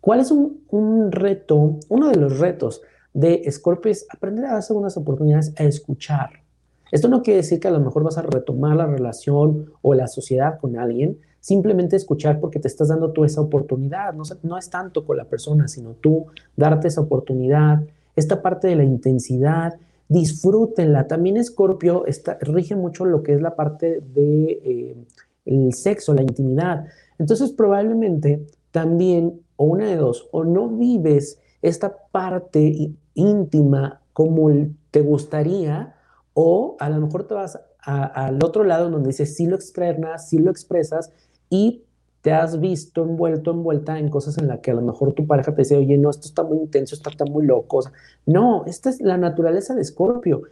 ¿Cuál 0.00 0.20
es 0.20 0.30
un, 0.30 0.60
un 0.70 1.10
reto? 1.10 1.80
Uno 1.88 2.08
de 2.08 2.20
los 2.20 2.38
retos 2.38 2.82
de 3.14 3.50
Scorpio 3.50 3.90
es 3.90 4.06
aprender 4.10 4.44
a 4.46 4.54
dar 4.54 4.62
segundas 4.62 4.96
oportunidades 4.96 5.52
a 5.58 5.64
escuchar. 5.64 6.30
Esto 6.90 7.08
no 7.08 7.22
quiere 7.22 7.38
decir 7.38 7.60
que 7.60 7.68
a 7.68 7.72
lo 7.72 7.80
mejor 7.80 8.02
vas 8.02 8.18
a 8.18 8.22
retomar 8.22 8.76
la 8.76 8.86
relación 8.86 9.72
o 9.82 9.94
la 9.94 10.06
sociedad 10.06 10.58
con 10.58 10.78
alguien, 10.78 11.18
simplemente 11.40 11.96
escuchar 11.96 12.40
porque 12.40 12.58
te 12.58 12.68
estás 12.68 12.88
dando 12.88 13.12
tú 13.12 13.24
esa 13.24 13.40
oportunidad. 13.40 14.14
No, 14.14 14.24
no 14.42 14.58
es 14.58 14.70
tanto 14.70 15.04
con 15.04 15.16
la 15.16 15.24
persona, 15.24 15.68
sino 15.68 15.90
tú 15.92 16.26
darte 16.56 16.88
esa 16.88 17.02
oportunidad, 17.02 17.82
esta 18.16 18.40
parte 18.40 18.68
de 18.68 18.76
la 18.76 18.84
intensidad, 18.84 19.74
disfrútenla. 20.08 21.06
También 21.06 21.42
Scorpio 21.44 22.04
rige 22.40 22.74
mucho 22.74 23.04
lo 23.04 23.22
que 23.22 23.34
es 23.34 23.42
la 23.42 23.54
parte 23.54 24.00
de 24.00 24.60
eh, 24.64 24.96
el 25.44 25.74
sexo, 25.74 26.14
la 26.14 26.22
intimidad. 26.22 26.86
Entonces 27.18 27.52
probablemente 27.52 28.46
también, 28.70 29.40
o 29.56 29.64
una 29.64 29.86
de 29.86 29.96
dos, 29.96 30.28
o 30.32 30.44
no 30.44 30.68
vives 30.68 31.38
esta 31.62 31.96
parte 32.10 32.92
íntima 33.14 34.00
como 34.12 34.50
te 34.90 35.00
gustaría, 35.00 35.94
o 36.34 36.76
a 36.80 36.90
lo 36.90 37.00
mejor 37.00 37.26
te 37.26 37.34
vas 37.34 37.58
al 37.80 38.42
otro 38.44 38.64
lado 38.64 38.90
donde 38.90 39.08
dices, 39.08 39.36
sí 39.36 39.46
lo 39.46 39.56
externas, 39.56 40.28
sí 40.28 40.38
lo 40.38 40.50
expresas, 40.50 41.12
y 41.48 41.84
te 42.20 42.32
has 42.32 42.60
visto 42.60 43.04
envuelto, 43.04 43.52
envuelta 43.52 43.98
en 43.98 44.08
cosas 44.08 44.38
en 44.38 44.48
las 44.48 44.60
que 44.60 44.72
a 44.72 44.74
lo 44.74 44.82
mejor 44.82 45.12
tu 45.12 45.26
pareja 45.26 45.54
te 45.54 45.62
dice, 45.62 45.76
oye, 45.76 45.96
no, 45.98 46.10
esto 46.10 46.26
está 46.26 46.42
muy 46.42 46.58
intenso, 46.58 46.94
esto 46.94 47.10
está 47.10 47.24
muy 47.24 47.46
loco. 47.46 47.80
no, 48.26 48.64
esta 48.66 48.90
es 48.90 49.00
la 49.00 49.16
naturaleza 49.16 49.74
de 49.74 49.82
Escorpio. 49.82 50.42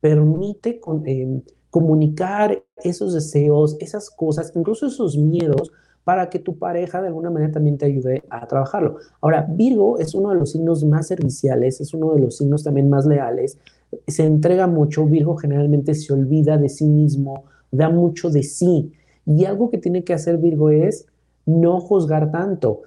Permite 0.00 0.80
em, 1.06 1.42
comunicar 1.70 2.64
esos 2.76 3.14
deseos, 3.14 3.76
esas 3.80 4.10
cosas, 4.10 4.52
incluso 4.56 4.86
esos 4.86 5.16
miedos, 5.16 5.72
para 6.04 6.30
que 6.30 6.38
tu 6.38 6.58
pareja 6.58 7.00
de 7.00 7.08
alguna 7.08 7.30
manera 7.30 7.52
también 7.52 7.78
te 7.78 7.86
ayude 7.86 8.22
a 8.28 8.46
trabajarlo. 8.46 8.96
Ahora, 9.20 9.46
Virgo 9.48 9.98
es 9.98 10.14
uno 10.14 10.30
de 10.30 10.36
los 10.36 10.52
signos 10.52 10.84
más 10.84 11.06
serviciales, 11.06 11.80
es 11.80 11.94
uno 11.94 12.12
de 12.14 12.20
los 12.20 12.38
signos 12.38 12.64
también 12.64 12.90
más 12.90 13.06
leales, 13.06 13.58
se 14.06 14.24
entrega 14.24 14.66
mucho, 14.66 15.04
Virgo 15.06 15.36
generalmente 15.36 15.94
se 15.94 16.12
olvida 16.12 16.58
de 16.58 16.68
sí 16.68 16.86
mismo, 16.86 17.44
da 17.70 17.88
mucho 17.88 18.30
de 18.30 18.42
sí. 18.42 18.92
Y 19.26 19.44
algo 19.44 19.70
que 19.70 19.78
tiene 19.78 20.02
que 20.02 20.14
hacer 20.14 20.38
Virgo 20.38 20.70
es 20.70 21.06
no 21.46 21.80
juzgar 21.80 22.30
tanto. 22.30 22.82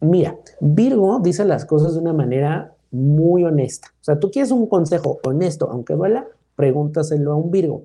Mira, 0.00 0.36
Virgo 0.60 1.20
dice 1.20 1.44
las 1.44 1.64
cosas 1.64 1.94
de 1.94 2.00
una 2.00 2.12
manera 2.12 2.72
muy 2.90 3.44
honesta. 3.44 3.88
O 4.00 4.04
sea, 4.04 4.18
tú 4.18 4.30
quieres 4.30 4.50
un 4.50 4.66
consejo 4.66 5.18
honesto, 5.24 5.68
aunque 5.70 5.94
duela, 5.94 6.26
pregúntaselo 6.56 7.32
a 7.32 7.36
un 7.36 7.50
Virgo. 7.50 7.82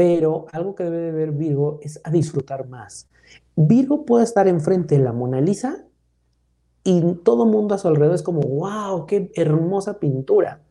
Pero 0.00 0.46
algo 0.52 0.74
que 0.74 0.84
debe 0.84 0.96
de 0.96 1.12
ver 1.12 1.32
Virgo 1.32 1.78
es 1.82 2.00
a 2.02 2.10
disfrutar 2.10 2.66
más. 2.66 3.06
Virgo 3.54 4.06
puede 4.06 4.24
estar 4.24 4.48
enfrente 4.48 4.96
de 4.96 5.04
la 5.04 5.12
Mona 5.12 5.42
Lisa 5.42 5.84
y 6.82 7.02
todo 7.16 7.44
mundo 7.44 7.74
a 7.74 7.78
su 7.78 7.86
alrededor 7.86 8.14
es 8.14 8.22
como, 8.22 8.40
wow, 8.40 9.04
qué 9.04 9.30
hermosa 9.34 9.98
pintura. 10.00 10.62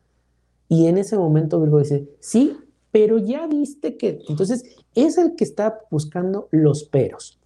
Y 0.67 0.87
en 0.87 0.97
ese 0.97 1.15
momento 1.15 1.61
Virgo 1.61 1.77
dice, 1.77 2.09
sí, 2.19 2.57
pero 2.89 3.19
ya 3.19 3.45
viste 3.45 3.97
que, 3.97 4.19
entonces 4.27 4.63
es 4.95 5.19
el 5.19 5.35
que 5.35 5.43
está 5.43 5.79
buscando 5.91 6.47
los 6.49 6.85
peros. 6.85 7.39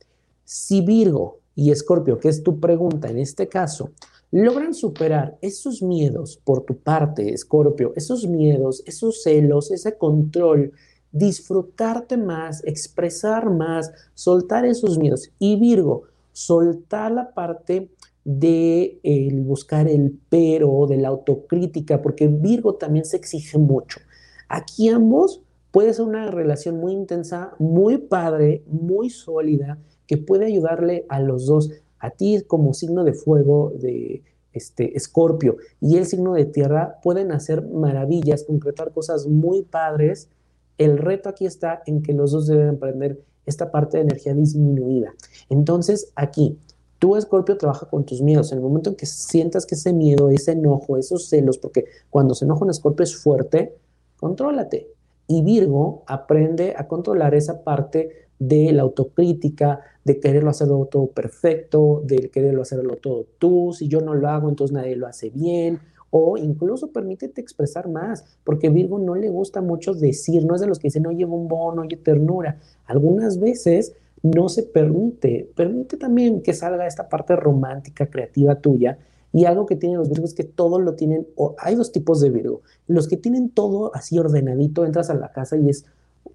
Si 0.46 0.80
Virgo 0.80 1.40
y 1.54 1.72
Escorpio, 1.72 2.18
que 2.18 2.30
es 2.30 2.44
tu 2.44 2.62
pregunta 2.62 3.10
en 3.10 3.18
este 3.18 3.50
caso, 3.50 3.90
logran 4.32 4.74
superar 4.74 5.38
esos 5.42 5.82
miedos 5.82 6.40
por 6.46 6.64
tu 6.64 6.78
parte, 6.78 7.34
Escorpio, 7.34 7.92
esos 7.98 8.26
miedos, 8.26 8.84
esos 8.86 9.22
celos, 9.22 9.70
ese 9.70 9.98
control, 9.98 10.72
disfrutarte 11.14 12.18
más, 12.18 12.62
expresar 12.66 13.50
más, 13.50 13.94
soltar 14.14 14.66
esos 14.66 14.98
miedos. 14.98 15.32
Y 15.40 15.56
Virgo, 15.56 16.04
soltar 16.34 17.12
la 17.12 17.34
parte 17.34 17.90
de 18.26 19.00
buscar 19.46 19.88
el 19.88 20.20
pero, 20.30 20.86
de 20.88 20.98
la 20.98 21.08
autocrítica, 21.08 22.02
porque 22.02 22.28
Virgo 22.28 22.76
también 22.76 23.06
se 23.06 23.18
exige 23.18 23.58
mucho. 23.58 24.02
Aquí 24.50 24.90
ambos 24.90 25.42
puede 25.72 25.94
ser 25.94 26.06
una 26.06 26.30
relación 26.30 26.78
muy 26.78 26.94
intensa, 26.94 27.54
muy 27.60 27.98
padre, 27.98 28.64
muy 28.68 29.10
sólida, 29.10 29.78
que 30.08 30.18
puede 30.18 30.46
ayudarle 30.46 31.06
a 31.10 31.20
los 31.20 31.46
dos, 31.46 31.72
a 32.00 32.12
ti 32.12 32.42
como 32.46 32.74
signo 32.74 33.04
de 33.04 33.14
fuego 33.14 33.72
de 33.80 34.22
este 34.52 34.96
Escorpio 34.96 35.58
y 35.82 35.98
el 35.98 36.06
signo 36.06 36.34
de 36.34 36.46
tierra 36.46 37.00
pueden 37.02 37.32
hacer 37.32 37.68
maravillas, 37.68 38.44
concretar 38.44 38.92
cosas 38.92 39.28
muy 39.28 39.64
padres. 39.64 40.30
El 40.78 40.98
reto 40.98 41.30
aquí 41.30 41.46
está 41.46 41.84
en 41.86 42.02
que 42.02 42.14
los 42.14 42.32
dos 42.32 42.48
deben 42.48 42.70
aprender 42.70 43.20
esta 43.46 43.72
parte 43.72 43.98
de 43.98 44.04
energía 44.04 44.34
disminuida. 44.34 45.14
Entonces, 45.50 46.12
aquí, 46.16 46.58
tú, 47.00 47.16
Escorpio, 47.16 47.58
trabaja 47.58 47.88
con 47.88 48.06
tus 48.06 48.22
miedos. 48.22 48.52
En 48.52 48.60
el 48.60 48.64
momento 48.64 48.90
en 48.90 48.96
que 48.96 49.06
sientas 49.06 49.66
que 49.66 49.76
ese 49.76 49.94
miedo, 49.94 50.30
ese 50.30 50.54
enojo, 50.54 50.98
esos 50.98 51.28
celos, 51.28 51.58
porque 51.58 51.86
cuando 52.10 52.36
se 52.36 52.46
enoja 52.46 52.64
un 52.64 52.72
Escorpio 52.72 53.04
es 53.04 53.16
fuerte, 53.16 53.76
contrólate. 54.20 54.90
Y 55.28 55.44
Virgo 55.44 56.04
aprende 56.08 56.74
a 56.78 56.88
controlar 56.88 57.36
esa 57.36 57.64
parte 57.64 58.28
de 58.40 58.74
la 58.74 58.84
autocrítica, 58.84 59.80
de 60.04 60.20
quererlo 60.20 60.50
hacerlo 60.50 60.88
todo 60.92 61.08
perfecto, 61.08 62.02
de 62.06 62.30
quererlo 62.30 62.62
hacerlo 62.62 62.98
todo 62.98 63.26
tú, 63.38 63.74
si 63.78 63.88
yo 63.88 64.02
no 64.02 64.14
lo 64.16 64.28
hago, 64.28 64.50
entonces 64.50 64.74
nadie 64.74 64.96
lo 64.96 65.08
hace 65.08 65.30
bien, 65.30 65.80
o 66.16 66.38
incluso 66.38 66.92
permítete 66.92 67.42
expresar 67.42 67.90
más, 67.90 68.24
porque 68.44 68.70
Virgo 68.70 69.00
no 69.00 69.16
le 69.16 69.30
gusta 69.30 69.62
mucho 69.62 69.96
decir, 69.96 70.46
no 70.46 70.54
es 70.54 70.62
de 70.62 70.68
los 70.68 70.78
que 70.78 70.90
dicen, 70.90 71.08
oye 71.08 71.26
bombón, 71.26 71.80
oye 71.80 71.98
ternura, 71.98 72.60
algunas 72.86 73.40
veces 73.40 73.96
no 74.22 74.48
se 74.48 74.62
permite, 74.62 75.50
permite 75.56 75.98
también 75.98 76.44
que 76.44 76.54
salga 76.54 76.86
esta 76.86 77.10
parte 77.10 77.36
romántica, 77.36 78.06
creativa 78.06 78.54
tuya, 78.54 79.00
y 79.32 79.46
algo 79.46 79.66
que 79.66 79.76
tienen 79.76 79.98
los 79.98 80.08
Virgos 80.08 80.30
es 80.30 80.36
que 80.36 80.44
todo 80.44 80.78
lo 80.78 80.94
tienen, 80.94 81.26
o 81.36 81.56
hay 81.58 81.74
dos 81.74 81.92
tipos 81.92 82.22
de 82.22 82.30
Virgo. 82.30 82.62
Los 82.86 83.08
que 83.08 83.18
tienen 83.18 83.50
todo 83.50 83.90
así 83.96 84.20
ordenadito, 84.20 84.86
entras 84.86 85.10
a 85.10 85.16
la 85.16 85.32
casa 85.32 85.58
y 85.58 85.68
es, 85.68 85.84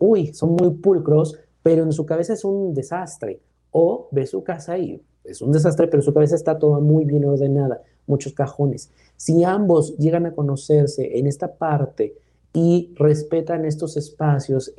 uy, 0.00 0.34
son 0.34 0.56
muy 0.56 0.70
pulcros, 0.70 1.38
pero 1.62 1.84
en 1.84 1.92
su 1.92 2.04
cabeza 2.04 2.32
es 2.32 2.44
un 2.44 2.74
desastre. 2.74 3.38
O 3.70 4.08
ves 4.10 4.30
su 4.30 4.42
casa 4.42 4.76
y 4.76 5.00
es 5.22 5.40
un 5.40 5.52
desastre, 5.52 5.86
pero 5.86 6.02
su 6.02 6.12
cabeza 6.12 6.34
está 6.34 6.58
toda 6.58 6.80
muy 6.80 7.04
bien 7.04 7.24
ordenada, 7.24 7.80
muchos 8.08 8.32
cajones. 8.32 8.90
Si 9.16 9.44
ambos 9.44 9.96
llegan 9.98 10.26
a 10.26 10.32
conocerse 10.32 11.18
en 11.18 11.26
esta 11.26 11.54
parte 11.54 12.14
y 12.52 12.92
respetan 12.96 13.64
estos 13.64 13.96
espacios, 13.96 14.72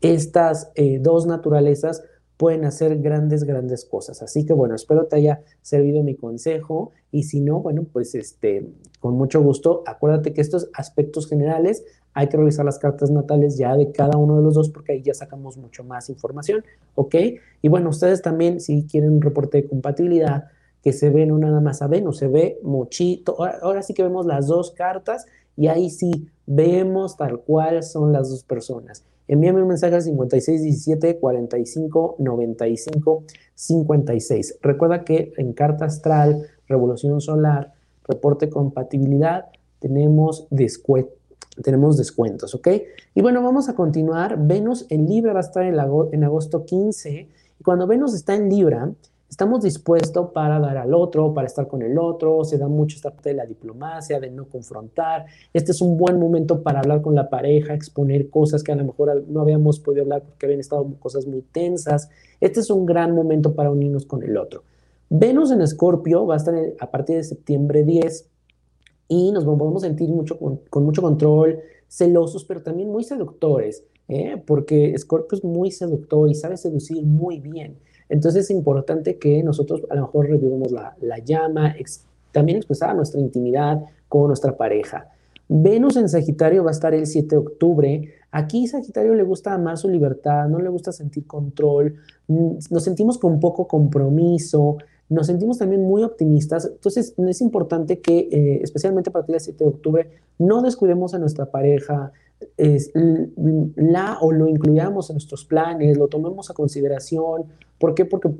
estas 0.00 0.70
eh, 0.74 0.98
dos 1.00 1.26
naturalezas, 1.26 2.02
pueden 2.36 2.64
hacer 2.64 2.98
grandes, 3.00 3.44
grandes 3.44 3.84
cosas. 3.84 4.22
Así 4.22 4.44
que 4.44 4.52
bueno, 4.52 4.74
espero 4.74 5.06
te 5.06 5.16
haya 5.16 5.42
servido 5.62 6.02
mi 6.02 6.16
consejo 6.16 6.92
y 7.10 7.24
si 7.24 7.40
no, 7.40 7.60
bueno, 7.60 7.84
pues 7.90 8.14
este, 8.14 8.68
con 9.00 9.14
mucho 9.14 9.40
gusto, 9.42 9.82
acuérdate 9.86 10.34
que 10.34 10.40
estos 10.40 10.68
aspectos 10.74 11.28
generales 11.28 11.84
hay 12.12 12.28
que 12.28 12.36
revisar 12.36 12.64
las 12.64 12.78
cartas 12.78 13.10
natales 13.10 13.58
ya 13.58 13.76
de 13.76 13.92
cada 13.92 14.16
uno 14.16 14.36
de 14.36 14.42
los 14.42 14.54
dos 14.54 14.70
porque 14.70 14.92
ahí 14.92 15.02
ya 15.02 15.14
sacamos 15.14 15.56
mucho 15.56 15.84
más 15.84 16.08
información, 16.08 16.64
¿ok? 16.94 17.14
Y 17.62 17.68
bueno, 17.68 17.90
ustedes 17.90 18.22
también 18.22 18.60
si 18.60 18.86
quieren 18.86 19.12
un 19.12 19.22
reporte 19.22 19.58
de 19.62 19.68
compatibilidad 19.68 20.48
que 20.86 20.92
se 20.92 21.10
ve 21.10 21.26
no 21.26 21.36
nada 21.36 21.60
más 21.60 21.82
a 21.82 21.88
Venus, 21.88 22.18
se 22.18 22.28
ve 22.28 22.60
muchito, 22.62 23.44
ahora 23.60 23.82
sí 23.82 23.92
que 23.92 24.04
vemos 24.04 24.24
las 24.24 24.46
dos 24.46 24.70
cartas 24.70 25.26
y 25.56 25.66
ahí 25.66 25.90
sí 25.90 26.28
vemos 26.46 27.16
tal 27.16 27.40
cual 27.40 27.82
son 27.82 28.12
las 28.12 28.30
dos 28.30 28.44
personas. 28.44 29.02
Envíame 29.26 29.62
un 29.62 29.66
mensaje 29.66 29.96
al 29.96 30.02
5617 30.02 31.18
45 31.18 32.14
95 32.20 33.24
56. 33.56 34.58
Recuerda 34.62 35.02
que 35.02 35.32
en 35.38 35.54
Carta 35.54 35.86
Astral, 35.86 36.46
Revolución 36.68 37.20
Solar, 37.20 37.72
Reporte 38.06 38.48
Compatibilidad, 38.48 39.46
tenemos, 39.80 40.46
tenemos 41.64 41.96
descuentos, 41.96 42.54
¿ok? 42.54 42.68
Y 43.12 43.22
bueno, 43.22 43.42
vamos 43.42 43.68
a 43.68 43.74
continuar. 43.74 44.38
Venus 44.38 44.86
en 44.90 45.08
Libra 45.08 45.32
va 45.32 45.40
a 45.40 45.42
estar 45.42 45.64
en 45.64 46.22
agosto 46.22 46.64
15. 46.64 47.28
Y 47.58 47.64
cuando 47.64 47.88
Venus 47.88 48.14
está 48.14 48.36
en 48.36 48.48
Libra, 48.48 48.92
estamos 49.36 49.62
dispuestos 49.62 50.30
para 50.30 50.58
dar 50.58 50.78
al 50.78 50.94
otro, 50.94 51.34
para 51.34 51.46
estar 51.46 51.68
con 51.68 51.82
el 51.82 51.98
otro, 51.98 52.42
se 52.42 52.56
da 52.56 52.68
mucho 52.68 52.96
esta 52.96 53.10
parte 53.10 53.28
de 53.28 53.34
la 53.34 53.44
diplomacia, 53.44 54.18
de 54.18 54.30
no 54.30 54.46
confrontar. 54.48 55.26
Este 55.52 55.72
es 55.72 55.82
un 55.82 55.98
buen 55.98 56.18
momento 56.18 56.62
para 56.62 56.80
hablar 56.80 57.02
con 57.02 57.14
la 57.14 57.28
pareja, 57.28 57.74
exponer 57.74 58.30
cosas 58.30 58.62
que 58.62 58.72
a 58.72 58.76
lo 58.76 58.84
mejor 58.84 59.24
no 59.28 59.42
habíamos 59.42 59.78
podido 59.78 60.04
hablar 60.04 60.22
porque 60.22 60.46
habían 60.46 60.60
estado 60.60 60.90
cosas 61.00 61.26
muy 61.26 61.42
tensas. 61.42 62.08
Este 62.40 62.60
es 62.60 62.70
un 62.70 62.86
gran 62.86 63.14
momento 63.14 63.54
para 63.54 63.70
unirnos 63.70 64.06
con 64.06 64.22
el 64.22 64.38
otro. 64.38 64.62
Venus 65.10 65.50
en 65.50 65.60
Escorpio 65.60 66.24
va 66.24 66.32
a 66.32 66.38
estar 66.38 66.54
a 66.80 66.90
partir 66.90 67.16
de 67.16 67.24
septiembre 67.24 67.84
10 67.84 68.30
y 69.08 69.32
nos 69.32 69.44
podemos 69.44 69.82
sentir 69.82 70.08
mucho 70.08 70.38
con, 70.38 70.82
mucho 70.82 71.02
control, 71.02 71.60
celosos, 71.88 72.42
pero 72.46 72.62
también 72.62 72.90
muy 72.90 73.04
seductores, 73.04 73.84
¿eh? 74.08 74.42
porque 74.46 74.94
Escorpio 74.94 75.36
es 75.36 75.44
muy 75.44 75.70
seductor 75.72 76.26
y 76.30 76.34
sabe 76.34 76.56
seducir 76.56 77.04
muy 77.04 77.38
bien. 77.38 77.76
Entonces 78.08 78.44
es 78.44 78.50
importante 78.50 79.18
que 79.18 79.42
nosotros 79.42 79.82
a 79.90 79.94
lo 79.94 80.02
mejor 80.02 80.28
revivamos 80.28 80.72
la, 80.72 81.18
llama, 81.24 81.74
también 82.32 82.58
expresar 82.58 82.94
nuestra 82.94 83.20
intimidad 83.20 83.82
con 84.08 84.28
nuestra 84.28 84.56
pareja. 84.56 85.08
Venus 85.48 85.96
en 85.96 86.08
Sagitario 86.08 86.64
va 86.64 86.70
a 86.70 86.72
estar 86.72 86.92
el 86.94 87.06
7 87.06 87.28
de 87.28 87.36
octubre. 87.36 88.14
Aquí 88.30 88.66
Sagitario 88.66 89.14
le 89.14 89.22
gusta 89.22 89.54
amar 89.54 89.78
su 89.78 89.88
libertad, 89.88 90.48
no 90.48 90.58
le 90.58 90.68
gusta 90.68 90.92
sentir 90.92 91.26
control, 91.26 91.96
mm, 92.26 92.58
nos 92.70 92.84
sentimos 92.84 93.18
con 93.18 93.38
poco 93.38 93.68
compromiso, 93.68 94.78
nos 95.08 95.28
sentimos 95.28 95.58
también 95.58 95.82
muy 95.82 96.02
optimistas. 96.02 96.66
Entonces 96.66 97.14
es 97.16 97.40
importante 97.40 98.00
que, 98.00 98.28
eh, 98.30 98.60
especialmente 98.62 99.10
a 99.10 99.12
partir 99.12 99.34
del 99.34 99.40
7 99.40 99.64
de 99.64 99.70
octubre, 99.70 100.10
no 100.38 100.62
descuidemos 100.62 101.14
a 101.14 101.18
nuestra 101.18 101.46
pareja, 101.46 102.12
es, 102.56 102.90
la 102.94 104.18
o 104.20 104.32
lo 104.32 104.48
incluyamos 104.48 105.10
en 105.10 105.14
nuestros 105.14 105.44
planes, 105.44 105.96
lo 105.96 106.08
tomemos 106.08 106.50
a 106.50 106.54
consideración. 106.54 107.44
¿Por 107.78 107.94
qué? 107.94 108.04
Porque 108.04 108.30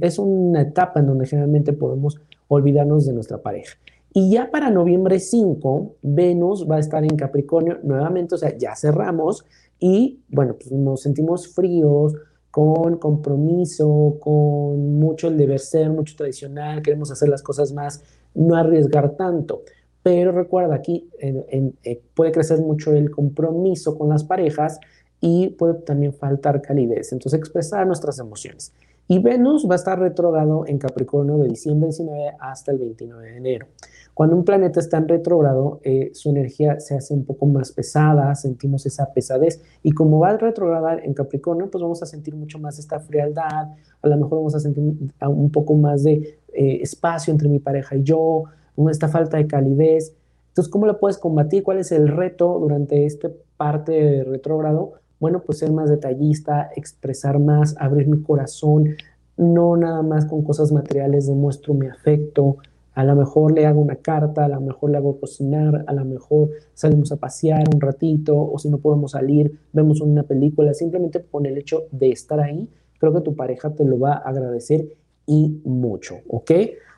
es 0.00 0.18
una 0.18 0.62
etapa 0.62 1.00
en 1.00 1.06
donde 1.06 1.26
generalmente 1.26 1.72
podemos 1.72 2.20
olvidarnos 2.48 3.06
de 3.06 3.12
nuestra 3.12 3.38
pareja. 3.38 3.76
Y 4.14 4.30
ya 4.30 4.50
para 4.50 4.70
noviembre 4.70 5.18
5, 5.20 5.96
Venus 6.02 6.68
va 6.70 6.76
a 6.76 6.80
estar 6.80 7.02
en 7.02 7.16
Capricornio 7.16 7.78
nuevamente, 7.82 8.34
o 8.34 8.38
sea, 8.38 8.56
ya 8.56 8.76
cerramos 8.76 9.44
y 9.78 10.20
bueno, 10.28 10.54
pues 10.54 10.70
nos 10.70 11.00
sentimos 11.00 11.48
fríos, 11.48 12.14
con 12.52 12.98
compromiso, 12.98 14.18
con 14.20 14.98
mucho 14.98 15.28
el 15.28 15.38
deber 15.38 15.58
ser, 15.58 15.88
mucho 15.88 16.14
tradicional, 16.14 16.82
queremos 16.82 17.10
hacer 17.10 17.30
las 17.30 17.42
cosas 17.42 17.72
más, 17.72 18.04
no 18.34 18.54
arriesgar 18.54 19.16
tanto. 19.16 19.62
Pero 20.02 20.32
recuerda, 20.32 20.74
aquí 20.74 21.08
eh, 21.20 22.02
puede 22.14 22.32
crecer 22.32 22.60
mucho 22.60 22.92
el 22.92 23.10
compromiso 23.10 23.96
con 23.96 24.08
las 24.08 24.24
parejas 24.24 24.80
y 25.20 25.50
puede 25.50 25.74
también 25.74 26.12
faltar 26.12 26.60
calidez. 26.60 27.12
Entonces, 27.12 27.38
expresar 27.38 27.86
nuestras 27.86 28.18
emociones. 28.18 28.72
Y 29.08 29.18
Venus 29.18 29.68
va 29.68 29.74
a 29.74 29.76
estar 29.76 29.98
retrogrado 29.98 30.66
en 30.66 30.78
Capricornio 30.78 31.38
de 31.38 31.48
diciembre 31.48 31.88
19 31.88 32.32
hasta 32.40 32.72
el 32.72 32.78
29 32.78 33.30
de 33.30 33.36
enero. 33.36 33.66
Cuando 34.14 34.36
un 34.36 34.44
planeta 34.44 34.78
está 34.78 34.98
en 34.98 35.08
retrógrado, 35.08 35.80
eh, 35.84 36.10
su 36.12 36.30
energía 36.30 36.80
se 36.80 36.96
hace 36.96 37.14
un 37.14 37.24
poco 37.24 37.46
más 37.46 37.72
pesada, 37.72 38.34
sentimos 38.34 38.84
esa 38.84 39.12
pesadez. 39.12 39.62
Y 39.82 39.92
como 39.92 40.20
va 40.20 40.30
a 40.30 40.36
retrogradar 40.36 41.04
en 41.04 41.14
Capricornio, 41.14 41.70
pues 41.70 41.82
vamos 41.82 42.02
a 42.02 42.06
sentir 42.06 42.34
mucho 42.34 42.58
más 42.58 42.78
esta 42.78 43.00
frialdad, 43.00 43.68
a 44.02 44.08
lo 44.08 44.16
mejor 44.16 44.38
vamos 44.38 44.54
a 44.54 44.60
sentir 44.60 44.82
un 44.82 45.50
poco 45.50 45.74
más 45.74 46.04
de 46.04 46.38
eh, 46.52 46.78
espacio 46.82 47.32
entre 47.32 47.48
mi 47.48 47.58
pareja 47.58 47.96
y 47.96 48.02
yo, 48.02 48.44
esta 48.90 49.08
falta 49.08 49.36
de 49.36 49.46
calidez. 49.46 50.14
Entonces, 50.48 50.70
¿cómo 50.70 50.86
lo 50.86 50.98
puedes 50.98 51.18
combatir? 51.18 51.62
¿Cuál 51.62 51.78
es 51.78 51.92
el 51.92 52.08
reto 52.08 52.58
durante 52.58 53.06
esta 53.06 53.30
parte 53.56 53.92
de 53.92 54.24
retrógrado? 54.24 54.94
Bueno, 55.18 55.42
pues 55.42 55.58
ser 55.58 55.72
más 55.72 55.88
detallista, 55.88 56.70
expresar 56.76 57.38
más, 57.38 57.74
abrir 57.78 58.08
mi 58.08 58.22
corazón, 58.22 58.96
no 59.36 59.76
nada 59.76 60.02
más 60.02 60.26
con 60.26 60.42
cosas 60.42 60.72
materiales 60.72 61.26
demuestro 61.26 61.74
mi 61.74 61.86
afecto, 61.86 62.58
a 62.94 63.04
lo 63.04 63.16
mejor 63.16 63.52
le 63.52 63.66
hago 63.66 63.80
una 63.80 63.96
carta, 63.96 64.44
a 64.44 64.48
lo 64.48 64.60
mejor 64.60 64.90
le 64.90 64.98
hago 64.98 65.18
cocinar, 65.18 65.84
a 65.86 65.92
lo 65.94 66.04
mejor 66.04 66.50
salimos 66.74 67.10
a 67.12 67.16
pasear 67.16 67.64
un 67.72 67.80
ratito 67.80 68.36
o 68.36 68.58
si 68.58 68.68
no 68.68 68.78
podemos 68.78 69.12
salir, 69.12 69.58
vemos 69.72 70.00
una 70.00 70.24
película, 70.24 70.74
simplemente 70.74 71.22
con 71.22 71.46
el 71.46 71.56
hecho 71.56 71.84
de 71.90 72.10
estar 72.10 72.40
ahí, 72.40 72.68
creo 72.98 73.14
que 73.14 73.22
tu 73.22 73.34
pareja 73.34 73.70
te 73.70 73.84
lo 73.84 73.98
va 73.98 74.14
a 74.14 74.28
agradecer 74.28 74.86
y 75.26 75.60
mucho, 75.64 76.16
¿ok? 76.28 76.50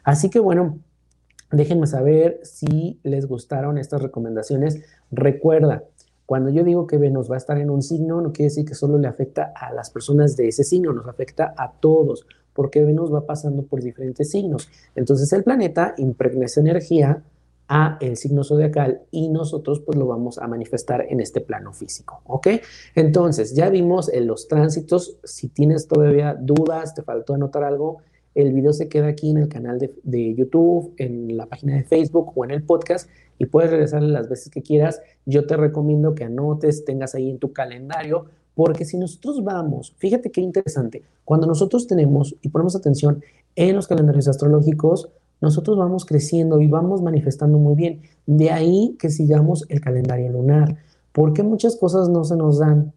Así 0.02 0.30
que 0.30 0.40
bueno, 0.40 0.78
déjenme 1.50 1.86
saber 1.86 2.40
si 2.42 3.00
les 3.02 3.26
gustaron 3.26 3.78
estas 3.78 4.02
recomendaciones. 4.02 4.80
Recuerda, 5.10 5.84
cuando 6.26 6.50
yo 6.50 6.64
digo 6.64 6.86
que 6.86 6.96
Venus 6.96 7.30
va 7.30 7.34
a 7.34 7.38
estar 7.38 7.58
en 7.58 7.70
un 7.70 7.82
signo, 7.82 8.20
no 8.20 8.32
quiere 8.32 8.48
decir 8.48 8.64
que 8.64 8.74
solo 8.74 8.98
le 8.98 9.08
afecta 9.08 9.52
a 9.54 9.72
las 9.72 9.90
personas 9.90 10.36
de 10.36 10.48
ese 10.48 10.64
signo, 10.64 10.92
nos 10.92 11.06
afecta 11.06 11.54
a 11.56 11.72
todos 11.72 12.26
porque 12.54 12.84
Venus 12.84 13.12
va 13.12 13.26
pasando 13.26 13.64
por 13.64 13.82
diferentes 13.82 14.30
signos. 14.30 14.68
Entonces 14.94 15.32
el 15.32 15.44
planeta 15.44 15.94
impregna 15.98 16.46
esa 16.46 16.60
energía 16.60 17.22
a 17.68 17.96
el 18.00 18.16
signo 18.16 18.44
zodiacal 18.44 19.02
y 19.10 19.28
nosotros 19.28 19.80
pues 19.80 19.98
lo 19.98 20.06
vamos 20.06 20.38
a 20.38 20.46
manifestar 20.46 21.06
en 21.08 21.20
este 21.20 21.40
plano 21.40 21.72
físico, 21.72 22.20
¿ok? 22.24 22.48
Entonces 22.94 23.54
ya 23.54 23.70
vimos 23.70 24.08
en 24.12 24.26
los 24.26 24.48
tránsitos, 24.48 25.18
si 25.24 25.48
tienes 25.48 25.88
todavía 25.88 26.34
dudas, 26.34 26.94
te 26.94 27.02
faltó 27.02 27.34
anotar 27.34 27.64
algo, 27.64 27.98
el 28.34 28.52
video 28.52 28.72
se 28.72 28.88
queda 28.88 29.08
aquí 29.08 29.30
en 29.30 29.38
el 29.38 29.48
canal 29.48 29.78
de, 29.78 30.34
YouTube, 30.34 30.94
en 30.98 31.36
la 31.36 31.46
página 31.46 31.76
de 31.76 31.84
Facebook 31.84 32.32
o 32.34 32.44
en 32.44 32.50
el 32.50 32.62
podcast 32.62 33.08
y 33.38 33.46
puedes 33.46 33.70
regresar 33.70 34.02
las 34.02 34.28
veces 34.28 34.50
que 34.50 34.62
quieras. 34.62 35.00
Yo 35.26 35.46
te 35.46 35.56
recomiendo 35.56 36.14
que 36.14 36.24
anotes, 36.24 36.84
tengas 36.84 37.14
ahí 37.14 37.30
en 37.30 37.38
tu 37.38 37.52
calendario 37.52 38.26
porque 38.54 38.84
si 38.84 38.96
nosotros 38.96 39.42
vamos, 39.42 39.94
fíjate 39.98 40.30
qué 40.30 40.40
interesante, 40.40 41.02
cuando 41.24 41.46
nosotros 41.46 41.86
tenemos 41.86 42.36
y 42.40 42.48
ponemos 42.48 42.76
atención 42.76 43.22
en 43.56 43.74
los 43.74 43.88
calendarios 43.88 44.28
astrológicos, 44.28 45.08
nosotros 45.40 45.76
vamos 45.76 46.04
creciendo 46.04 46.60
y 46.60 46.68
vamos 46.68 47.02
manifestando 47.02 47.58
muy 47.58 47.74
bien. 47.74 48.02
De 48.26 48.50
ahí 48.50 48.96
que 48.98 49.10
sigamos 49.10 49.66
el 49.68 49.80
calendario 49.80 50.30
lunar. 50.30 50.76
porque 51.12 51.44
muchas 51.44 51.76
cosas 51.76 52.08
no 52.08 52.24
se 52.24 52.36
nos 52.36 52.58
dan? 52.58 52.92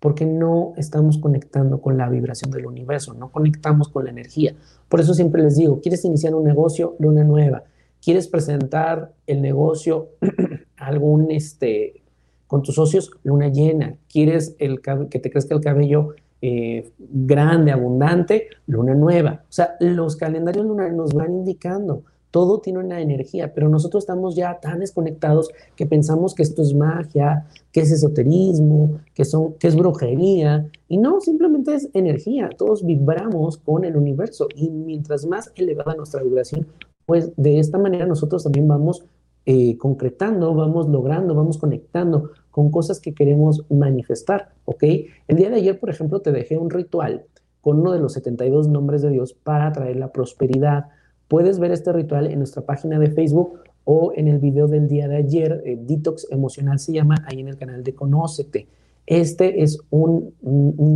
Porque 0.00 0.26
no 0.26 0.74
estamos 0.76 1.18
conectando 1.18 1.80
con 1.80 1.98
la 1.98 2.08
vibración 2.08 2.50
del 2.50 2.66
universo, 2.66 3.14
no 3.14 3.30
conectamos 3.30 3.88
con 3.88 4.04
la 4.04 4.10
energía. 4.10 4.54
Por 4.88 5.00
eso 5.00 5.14
siempre 5.14 5.42
les 5.42 5.56
digo, 5.56 5.80
¿quieres 5.80 6.04
iniciar 6.04 6.34
un 6.34 6.44
negocio? 6.44 6.94
Luna 6.98 7.24
nueva. 7.24 7.64
¿Quieres 8.00 8.28
presentar 8.28 9.12
el 9.26 9.42
negocio 9.42 10.10
algún 10.76 11.30
este, 11.30 12.02
con 12.48 12.62
tus 12.62 12.74
socios, 12.74 13.12
luna 13.22 13.48
llena. 13.48 13.94
¿Quieres 14.10 14.56
el, 14.58 14.80
que 14.80 15.20
te 15.20 15.30
crezca 15.30 15.54
el 15.54 15.60
cabello 15.60 16.14
eh, 16.40 16.90
grande, 16.98 17.70
abundante? 17.70 18.48
Luna 18.66 18.94
nueva. 18.94 19.42
O 19.44 19.52
sea, 19.52 19.76
los 19.80 20.16
calendarios 20.16 20.66
lunares 20.66 20.94
nos 20.94 21.12
van 21.12 21.32
indicando. 21.32 22.02
Todo 22.38 22.60
tiene 22.60 22.78
una 22.78 23.00
energía, 23.00 23.52
pero 23.52 23.68
nosotros 23.68 24.04
estamos 24.04 24.36
ya 24.36 24.60
tan 24.60 24.78
desconectados 24.78 25.50
que 25.74 25.86
pensamos 25.86 26.36
que 26.36 26.44
esto 26.44 26.62
es 26.62 26.72
magia, 26.72 27.48
que 27.72 27.80
es 27.80 27.90
esoterismo, 27.90 29.00
que, 29.12 29.22
es 29.22 29.74
brujería. 29.74 30.70
Y 30.86 30.98
no, 30.98 31.20
simplemente 31.20 31.74
es 31.74 31.88
energía. 31.94 32.48
Todos 32.56 32.86
vibramos 32.86 33.56
con 33.56 33.84
el 33.84 33.96
universo. 33.96 34.46
Y 34.54 34.70
mientras 34.70 35.26
más 35.26 35.50
elevada 35.56 35.96
nuestra 35.96 36.22
vibración, 36.22 36.68
pues 37.06 37.32
de 37.36 37.58
esta 37.58 37.76
manera 37.76 38.06
nosotros 38.06 38.44
también 38.44 38.68
vamos 38.68 39.04
eh, 39.44 39.76
concretando, 39.76 40.54
vamos 40.54 40.88
logrando, 40.88 41.34
vamos 41.34 41.58
conectando 41.58 42.30
con 42.52 42.70
cosas 42.70 43.00
que 43.00 43.14
queremos 43.14 43.64
manifestar, 43.68 44.50
¿ok? 44.64 44.84
El 45.26 45.36
día 45.38 45.50
de 45.50 45.56
ayer, 45.56 45.80
por 45.80 45.90
ejemplo, 45.90 46.20
te 46.20 46.30
dejé 46.30 46.56
un 46.56 46.70
ritual 46.70 47.24
con 47.60 47.80
uno 47.80 47.90
de 47.90 47.98
los 47.98 48.12
72 48.12 48.68
nombres 48.68 49.02
de 49.02 49.10
Dios 49.10 49.34
para 49.34 49.72
traer 49.72 49.96
la 49.96 50.12
prosperidad. 50.12 50.90
Puedes 51.28 51.58
ver 51.58 51.70
este 51.72 51.92
ritual 51.92 52.26
en 52.26 52.38
nuestra 52.38 52.62
página 52.62 52.98
de 52.98 53.10
Facebook 53.10 53.60
o 53.84 54.12
en 54.16 54.28
el 54.28 54.38
video 54.38 54.66
del 54.66 54.88
día 54.88 55.08
de 55.08 55.16
ayer, 55.16 55.62
eh, 55.64 55.78
Detox 55.80 56.26
Emocional 56.30 56.78
se 56.78 56.92
llama, 56.92 57.24
ahí 57.26 57.40
en 57.40 57.48
el 57.48 57.56
canal 57.56 57.84
de 57.84 57.94
Conócete. 57.94 58.66
Este 59.06 59.62
es 59.62 59.78
un, 59.90 60.34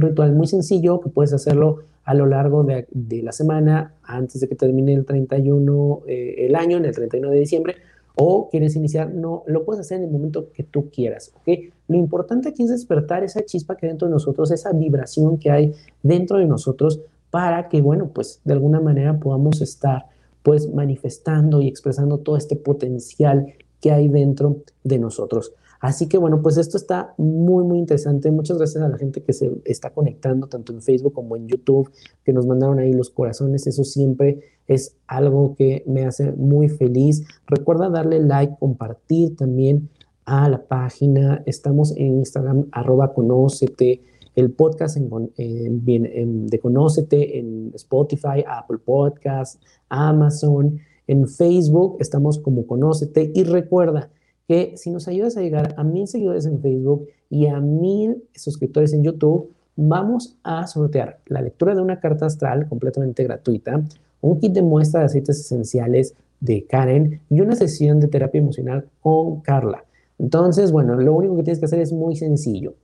ritual 0.01 0.35
muy 0.35 0.47
sencillo 0.47 1.01
que 1.01 1.09
puedes 1.09 1.33
hacerlo 1.33 1.85
a 2.05 2.15
lo 2.15 2.27
largo 2.27 2.65
de, 2.65 3.23
la 3.23 3.33
semana, 3.33 3.95
antes 4.03 4.41
de 4.41 4.49
que 4.49 4.55
termine 4.55 4.93
el 4.93 5.07
31, 5.07 6.03
eh, 6.07 6.47
el 6.47 6.55
año, 6.55 6.77
en 6.77 6.85
el 6.85 6.95
31 6.95 7.31
de 7.31 7.39
diciembre, 7.39 7.77
o 8.15 8.51
quieres 8.51 8.77
iniciar, 8.77 9.15
no, 9.15 9.45
lo 9.47 9.65
puedes 9.65 9.81
hacer 9.81 9.99
en 9.99 10.05
el 10.05 10.11
momento 10.11 10.51
que 10.53 10.63
tú 10.63 10.91
quieras, 10.91 11.33
¿ok? 11.37 11.73
Lo 11.89 11.97
importante 11.97 12.51
aquí 12.51 12.65
es 12.65 12.71
despertar 12.71 13.25
esa 13.25 13.43
chispa 13.45 13.77
que 13.77 13.87
hay 13.87 13.91
dentro 13.93 14.09
de 14.09 14.13
nosotros, 14.13 14.51
esa 14.51 14.73
vibración 14.73 15.39
que 15.39 15.51
hay 15.51 15.73
dentro 16.03 16.39
de 16.39 16.47
nosotros 16.47 17.01
para 17.31 17.71
que, 17.71 17.81
bueno, 17.81 18.11
pues 18.13 18.41
de 18.45 18.53
alguna 18.53 18.81
manera 18.81 19.19
podamos 19.19 19.63
estar 19.63 20.12
pues 20.43 20.73
manifestando 20.73 21.61
y 21.61 21.69
expresando 21.69 22.19
todo 22.19 22.37
este 22.37 22.57
potencial 22.57 23.55
que 23.81 23.93
hay 23.93 24.09
dentro 24.09 24.63
de 24.85 24.99
nosotros. 24.99 25.53
Así 25.83 26.09
que 26.09 26.17
bueno, 26.17 26.41
pues 26.43 26.59
esto 26.59 26.77
está 26.77 27.13
muy, 27.19 27.65
muy 27.65 27.79
interesante. 27.79 28.31
Muchas 28.31 28.57
gracias 28.57 28.85
a 28.85 28.89
la 28.89 28.99
gente 28.99 29.21
que 29.21 29.33
se 29.33 29.51
está 29.65 29.91
conectando 29.91 30.47
tanto 30.47 30.73
en 30.73 30.81
Facebook 30.81 31.13
como 31.13 31.37
en 31.37 31.49
YouTube, 31.49 31.91
que 32.25 32.33
nos 32.33 32.47
mandaron 32.47 32.79
ahí 32.79 32.93
los 32.93 33.11
corazones. 33.11 33.67
Eso 33.67 33.83
siempre 33.83 34.53
es 34.69 34.95
algo 35.09 35.57
que 35.57 35.83
me 35.87 36.05
hace 36.05 36.31
muy 36.31 36.69
feliz. 36.69 37.25
Recuerda 37.49 37.91
darle 37.91 38.21
like, 38.21 38.55
compartir 38.61 39.37
también 39.37 39.89
a 40.25 40.49
la 40.49 40.63
página. 40.63 41.43
Estamos 41.47 41.97
en 41.97 42.19
Instagram, 42.19 42.69
arroba 42.71 43.13
conócete. 43.13 44.03
El 44.35 44.51
podcast 44.53 44.97
en, 44.97 46.47
de 46.47 46.59
Conócete 46.59 47.39
en 47.39 47.73
Spotify, 47.75 48.45
Apple 48.47 48.79
Podcasts, 48.85 49.59
Amazon. 49.89 50.79
En 51.07 51.29
Facebook 51.29 51.97
estamos 52.01 52.39
como 52.39 52.67
Conócete. 52.67 53.31
Y 53.35 53.45
recuerda, 53.45 54.11
que 54.49 54.77
si 54.77 54.91
nos 54.91 55.09
ayudas 55.09 55.37
a 55.37 55.41
llegar 55.41 55.75
a 55.77 55.85
mil 55.85 56.07
seguidores 56.07 56.47
en 56.47 56.61
Facebook 56.61 57.09
y 57.31 57.47
a 57.47 57.61
mil 57.61 58.25
suscriptores 58.35 58.93
en 58.93 59.03
YouTube, 59.03 59.51
vamos 59.77 60.37
a 60.43 60.67
sortear 60.67 61.21
la 61.27 61.41
lectura 61.41 61.75
de 61.75 61.81
una 61.81 62.01
carta 62.01 62.27
astral 62.27 62.69
completamente 62.69 63.25
gratuita, 63.25 63.83
un 64.21 64.41
kit 64.41 64.53
de 64.53 64.63
muestra 64.63 65.01
de 65.01 65.07
aceites 65.07 65.41
esenciales 65.41 66.15
de 66.41 66.67
Karen 66.67 67.21
y 67.31 67.41
una 67.41 67.55
sesión 67.57 68.01
de 68.01 68.09
terapia 68.09 68.41
emocional 68.41 68.89
con 69.01 69.41
Carla. 69.41 69.85
Entonces, 70.19 70.71
bueno, 70.71 70.97
lo 70.97 71.15
único 71.15 71.37
que 71.37 71.45
tienes 71.45 71.59
que 71.59 71.67
hacer 71.67 71.81
es 71.81 71.93
muy 71.93 72.17
sencillo. 72.17 72.75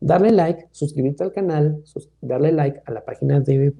Darle 0.00 0.32
like, 0.32 0.68
suscribirte 0.72 1.22
al 1.22 1.32
canal, 1.32 1.82
darle 2.20 2.52
like 2.52 2.82
a 2.86 2.92
la 2.92 3.04
página 3.04 3.40
de 3.40 3.74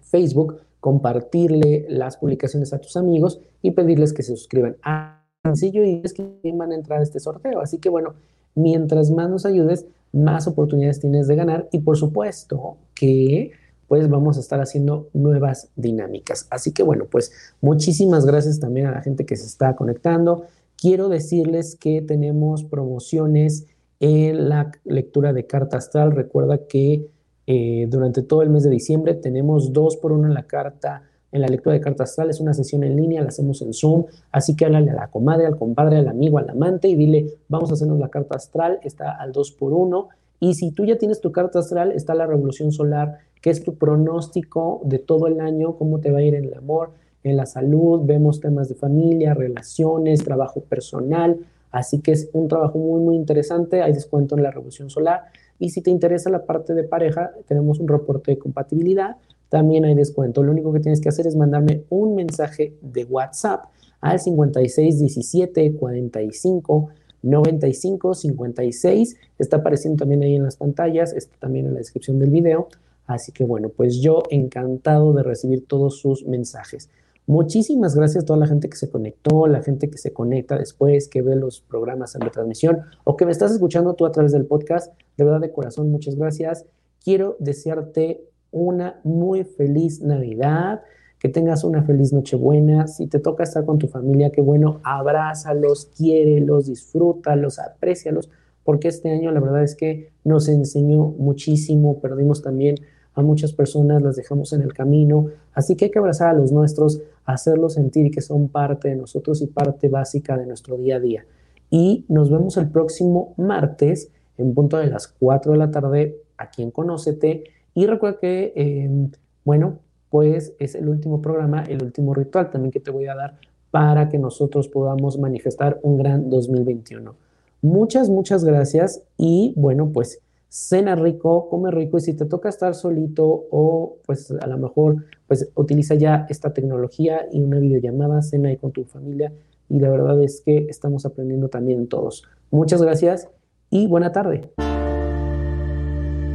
Facebook, 0.00 0.60
compartirle 0.80 1.86
las 1.88 2.16
publicaciones 2.16 2.72
a 2.72 2.78
tus 2.78 2.96
amigos 2.96 3.40
y 3.60 3.72
pedirles 3.72 4.12
que 4.12 4.22
se 4.22 4.36
suscriban. 4.36 4.76
Ah, 4.82 5.22
sencillo 5.44 5.84
y 5.84 6.00
es 6.04 6.12
que 6.12 6.24
van 6.54 6.72
a 6.72 6.74
entrar 6.74 7.00
a 7.00 7.02
este 7.02 7.20
sorteo. 7.20 7.60
Así 7.60 7.78
que 7.78 7.88
bueno, 7.88 8.14
mientras 8.54 9.10
más 9.10 9.28
nos 9.28 9.46
ayudes, 9.46 9.86
más 10.12 10.46
oportunidades 10.46 11.00
tienes 11.00 11.26
de 11.26 11.36
ganar 11.36 11.68
y 11.72 11.80
por 11.80 11.96
supuesto 11.96 12.76
que 12.94 13.52
pues 13.88 14.08
vamos 14.08 14.36
a 14.36 14.40
estar 14.40 14.60
haciendo 14.60 15.08
nuevas 15.12 15.68
dinámicas. 15.76 16.46
Así 16.50 16.72
que 16.72 16.82
bueno, 16.82 17.06
pues 17.10 17.32
muchísimas 17.60 18.26
gracias 18.26 18.58
también 18.58 18.86
a 18.86 18.92
la 18.92 19.02
gente 19.02 19.26
que 19.26 19.36
se 19.36 19.46
está 19.46 19.76
conectando. 19.76 20.44
Quiero 20.76 21.08
decirles 21.08 21.76
que 21.76 22.02
tenemos 22.02 22.64
promociones 22.64 23.66
en 24.00 24.48
la 24.48 24.70
lectura 24.84 25.32
de 25.32 25.46
carta 25.46 25.78
astral. 25.78 26.12
Recuerda 26.12 26.66
que 26.66 27.08
eh, 27.46 27.86
durante 27.88 28.22
todo 28.22 28.42
el 28.42 28.50
mes 28.50 28.64
de 28.64 28.70
diciembre 28.70 29.14
tenemos 29.14 29.72
dos 29.72 29.96
por 29.96 30.12
uno 30.12 30.26
en 30.26 30.34
la 30.34 30.44
carta, 30.44 31.02
en 31.32 31.40
la 31.40 31.48
lectura 31.48 31.74
de 31.74 31.80
carta 31.80 32.04
astral. 32.04 32.30
Es 32.30 32.40
una 32.40 32.54
sesión 32.54 32.84
en 32.84 32.96
línea, 32.96 33.22
la 33.22 33.28
hacemos 33.28 33.62
en 33.62 33.72
Zoom. 33.72 34.04
Así 34.32 34.56
que 34.56 34.64
háblale 34.64 34.90
a 34.90 34.94
la 34.94 35.08
comadre, 35.08 35.46
al 35.46 35.56
compadre, 35.56 35.98
al 35.98 36.08
amigo, 36.08 36.38
al 36.38 36.50
amante 36.50 36.88
y 36.88 36.94
dile, 36.94 37.26
vamos 37.48 37.70
a 37.70 37.74
hacernos 37.74 37.98
la 37.98 38.08
carta 38.08 38.36
astral. 38.36 38.78
Está 38.82 39.12
al 39.12 39.32
dos 39.32 39.52
por 39.52 39.72
uno. 39.72 40.08
Y 40.38 40.54
si 40.54 40.70
tú 40.72 40.84
ya 40.84 40.98
tienes 40.98 41.20
tu 41.20 41.32
carta 41.32 41.60
astral, 41.60 41.92
está 41.92 42.14
la 42.14 42.26
revolución 42.26 42.72
solar, 42.72 43.18
que 43.40 43.50
es 43.50 43.62
tu 43.62 43.76
pronóstico 43.76 44.82
de 44.84 44.98
todo 44.98 45.28
el 45.28 45.40
año, 45.40 45.76
cómo 45.76 46.00
te 46.00 46.10
va 46.10 46.18
a 46.18 46.22
ir 46.22 46.34
en 46.34 46.44
el 46.44 46.54
amor, 46.54 46.90
en 47.22 47.36
la 47.36 47.46
salud, 47.46 48.02
vemos 48.04 48.40
temas 48.40 48.68
de 48.68 48.74
familia, 48.74 49.34
relaciones, 49.34 50.22
trabajo 50.22 50.60
personal. 50.60 51.38
Así 51.70 52.00
que 52.00 52.12
es 52.12 52.28
un 52.32 52.48
trabajo 52.48 52.78
muy, 52.78 53.00
muy 53.00 53.16
interesante. 53.16 53.82
Hay 53.82 53.92
descuento 53.92 54.36
en 54.36 54.42
la 54.42 54.50
revolución 54.50 54.90
solar. 54.90 55.24
Y 55.58 55.70
si 55.70 55.80
te 55.80 55.90
interesa 55.90 56.30
la 56.30 56.44
parte 56.44 56.74
de 56.74 56.84
pareja, 56.84 57.32
tenemos 57.46 57.80
un 57.80 57.88
reporte 57.88 58.32
de 58.32 58.38
compatibilidad. 58.38 59.16
También 59.48 59.84
hay 59.84 59.94
descuento. 59.94 60.42
Lo 60.42 60.52
único 60.52 60.72
que 60.72 60.80
tienes 60.80 61.00
que 61.00 61.08
hacer 61.08 61.26
es 61.26 61.36
mandarme 61.36 61.82
un 61.88 62.14
mensaje 62.14 62.74
de 62.80 63.04
WhatsApp 63.04 63.66
al 64.00 64.20
56 64.20 64.98
17 64.98 65.74
45 65.74 66.88
95 67.22 68.14
56. 68.14 69.16
Está 69.38 69.58
apareciendo 69.58 69.98
también 69.98 70.22
ahí 70.22 70.36
en 70.36 70.44
las 70.44 70.56
pantallas, 70.56 71.12
está 71.12 71.36
también 71.38 71.66
en 71.66 71.74
la 71.74 71.78
descripción 71.78 72.18
del 72.18 72.30
video. 72.30 72.68
Así 73.06 73.32
que 73.32 73.44
bueno, 73.44 73.68
pues 73.68 73.96
yo 73.96 74.22
encantado 74.30 75.12
de 75.12 75.22
recibir 75.22 75.66
todos 75.66 75.98
sus 76.00 76.26
mensajes. 76.26 76.90
Muchísimas 77.28 77.96
gracias 77.96 78.22
a 78.22 78.26
toda 78.26 78.38
la 78.38 78.46
gente 78.46 78.68
que 78.68 78.76
se 78.76 78.88
conectó, 78.88 79.48
la 79.48 79.60
gente 79.60 79.90
que 79.90 79.98
se 79.98 80.12
conecta 80.12 80.56
después, 80.56 81.08
que 81.08 81.22
ve 81.22 81.34
los 81.34 81.60
programas 81.60 82.14
en 82.14 82.20
retransmisión 82.20 82.82
o 83.02 83.16
que 83.16 83.26
me 83.26 83.32
estás 83.32 83.50
escuchando 83.50 83.94
tú 83.94 84.06
a 84.06 84.12
través 84.12 84.30
del 84.30 84.46
podcast. 84.46 84.94
De 85.16 85.24
verdad, 85.24 85.40
de 85.40 85.50
corazón, 85.50 85.90
muchas 85.90 86.14
gracias. 86.14 86.66
Quiero 87.02 87.36
desearte 87.40 88.22
una 88.52 89.00
muy 89.02 89.42
feliz 89.42 90.00
Navidad 90.02 90.82
que 91.18 91.28
tengas 91.28 91.64
una 91.64 91.82
feliz 91.82 92.12
Nochebuena. 92.12 92.86
Si 92.86 93.08
te 93.08 93.18
toca 93.18 93.42
estar 93.42 93.64
con 93.64 93.78
tu 93.78 93.88
familia, 93.88 94.30
qué 94.30 94.40
bueno, 94.40 94.80
abrázalos, 94.84 95.86
quiérelos, 95.96 96.66
disfrútalos, 96.66 97.58
aprécialos, 97.58 98.30
porque 98.62 98.86
este 98.88 99.10
año 99.10 99.32
la 99.32 99.40
verdad 99.40 99.64
es 99.64 99.74
que 99.74 100.12
nos 100.22 100.48
enseñó 100.48 101.14
muchísimo, 101.18 102.00
perdimos 102.00 102.42
también 102.42 102.76
a 103.16 103.22
muchas 103.22 103.52
personas, 103.52 104.02
las 104.02 104.14
dejamos 104.14 104.52
en 104.52 104.62
el 104.62 104.72
camino, 104.72 105.30
así 105.54 105.74
que 105.74 105.86
hay 105.86 105.90
que 105.90 105.98
abrazar 105.98 106.28
a 106.28 106.34
los 106.34 106.52
nuestros, 106.52 107.00
hacerlos 107.24 107.74
sentir 107.74 108.10
que 108.10 108.20
son 108.20 108.48
parte 108.48 108.88
de 108.88 108.96
nosotros 108.96 109.42
y 109.42 109.46
parte 109.46 109.88
básica 109.88 110.36
de 110.36 110.46
nuestro 110.46 110.76
día 110.76 110.96
a 110.96 111.00
día. 111.00 111.26
Y 111.70 112.04
nos 112.08 112.30
vemos 112.30 112.56
el 112.58 112.68
próximo 112.68 113.34
martes 113.38 114.12
en 114.38 114.54
punto 114.54 114.76
de 114.76 114.88
las 114.88 115.08
4 115.08 115.52
de 115.52 115.58
la 115.58 115.70
tarde 115.70 116.20
aquí 116.36 116.62
en 116.62 116.70
Conócete. 116.70 117.44
Y 117.74 117.86
recuerda 117.86 118.18
que, 118.20 118.52
eh, 118.54 119.08
bueno, 119.44 119.78
pues 120.10 120.52
es 120.58 120.74
el 120.74 120.88
último 120.88 121.20
programa, 121.20 121.64
el 121.64 121.82
último 121.82 122.14
ritual 122.14 122.50
también 122.50 122.70
que 122.70 122.80
te 122.80 122.90
voy 122.90 123.06
a 123.06 123.14
dar 123.14 123.38
para 123.70 124.08
que 124.08 124.18
nosotros 124.18 124.68
podamos 124.68 125.18
manifestar 125.18 125.80
un 125.82 125.98
gran 125.98 126.30
2021. 126.30 127.14
Muchas, 127.62 128.08
muchas 128.08 128.44
gracias 128.44 129.02
y 129.16 129.54
bueno, 129.56 129.90
pues 129.92 130.20
cena 130.56 130.94
rico, 130.94 131.50
come 131.50 131.70
rico 131.70 131.98
y 131.98 132.00
si 132.00 132.14
te 132.14 132.24
toca 132.24 132.48
estar 132.48 132.74
solito 132.74 133.26
o 133.50 133.98
pues 134.06 134.30
a 134.30 134.46
lo 134.46 134.56
mejor 134.56 135.04
pues 135.28 135.50
utiliza 135.54 135.94
ya 135.96 136.26
esta 136.30 136.54
tecnología 136.54 137.26
y 137.30 137.42
una 137.42 137.58
videollamada, 137.58 138.22
cena 138.22 138.48
ahí 138.48 138.56
con 138.56 138.72
tu 138.72 138.84
familia 138.84 139.32
y 139.68 139.78
la 139.80 139.90
verdad 139.90 140.20
es 140.22 140.40
que 140.40 140.66
estamos 140.70 141.04
aprendiendo 141.04 141.48
también 141.48 141.88
todos. 141.88 142.24
Muchas 142.50 142.80
gracias 142.80 143.28
y 143.68 143.86
buena 143.86 144.12
tarde. 144.12 144.50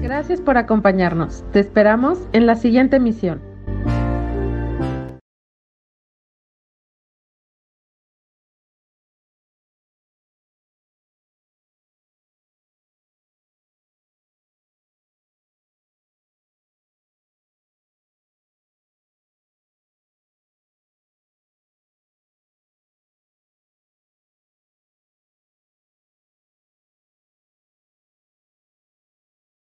Gracias 0.04 0.40
por 0.40 0.58
acompañarnos. 0.58 1.44
Te 1.52 1.60
esperamos 1.60 2.20
en 2.32 2.46
la 2.46 2.56
siguiente 2.56 2.98
emisión. 2.98 3.51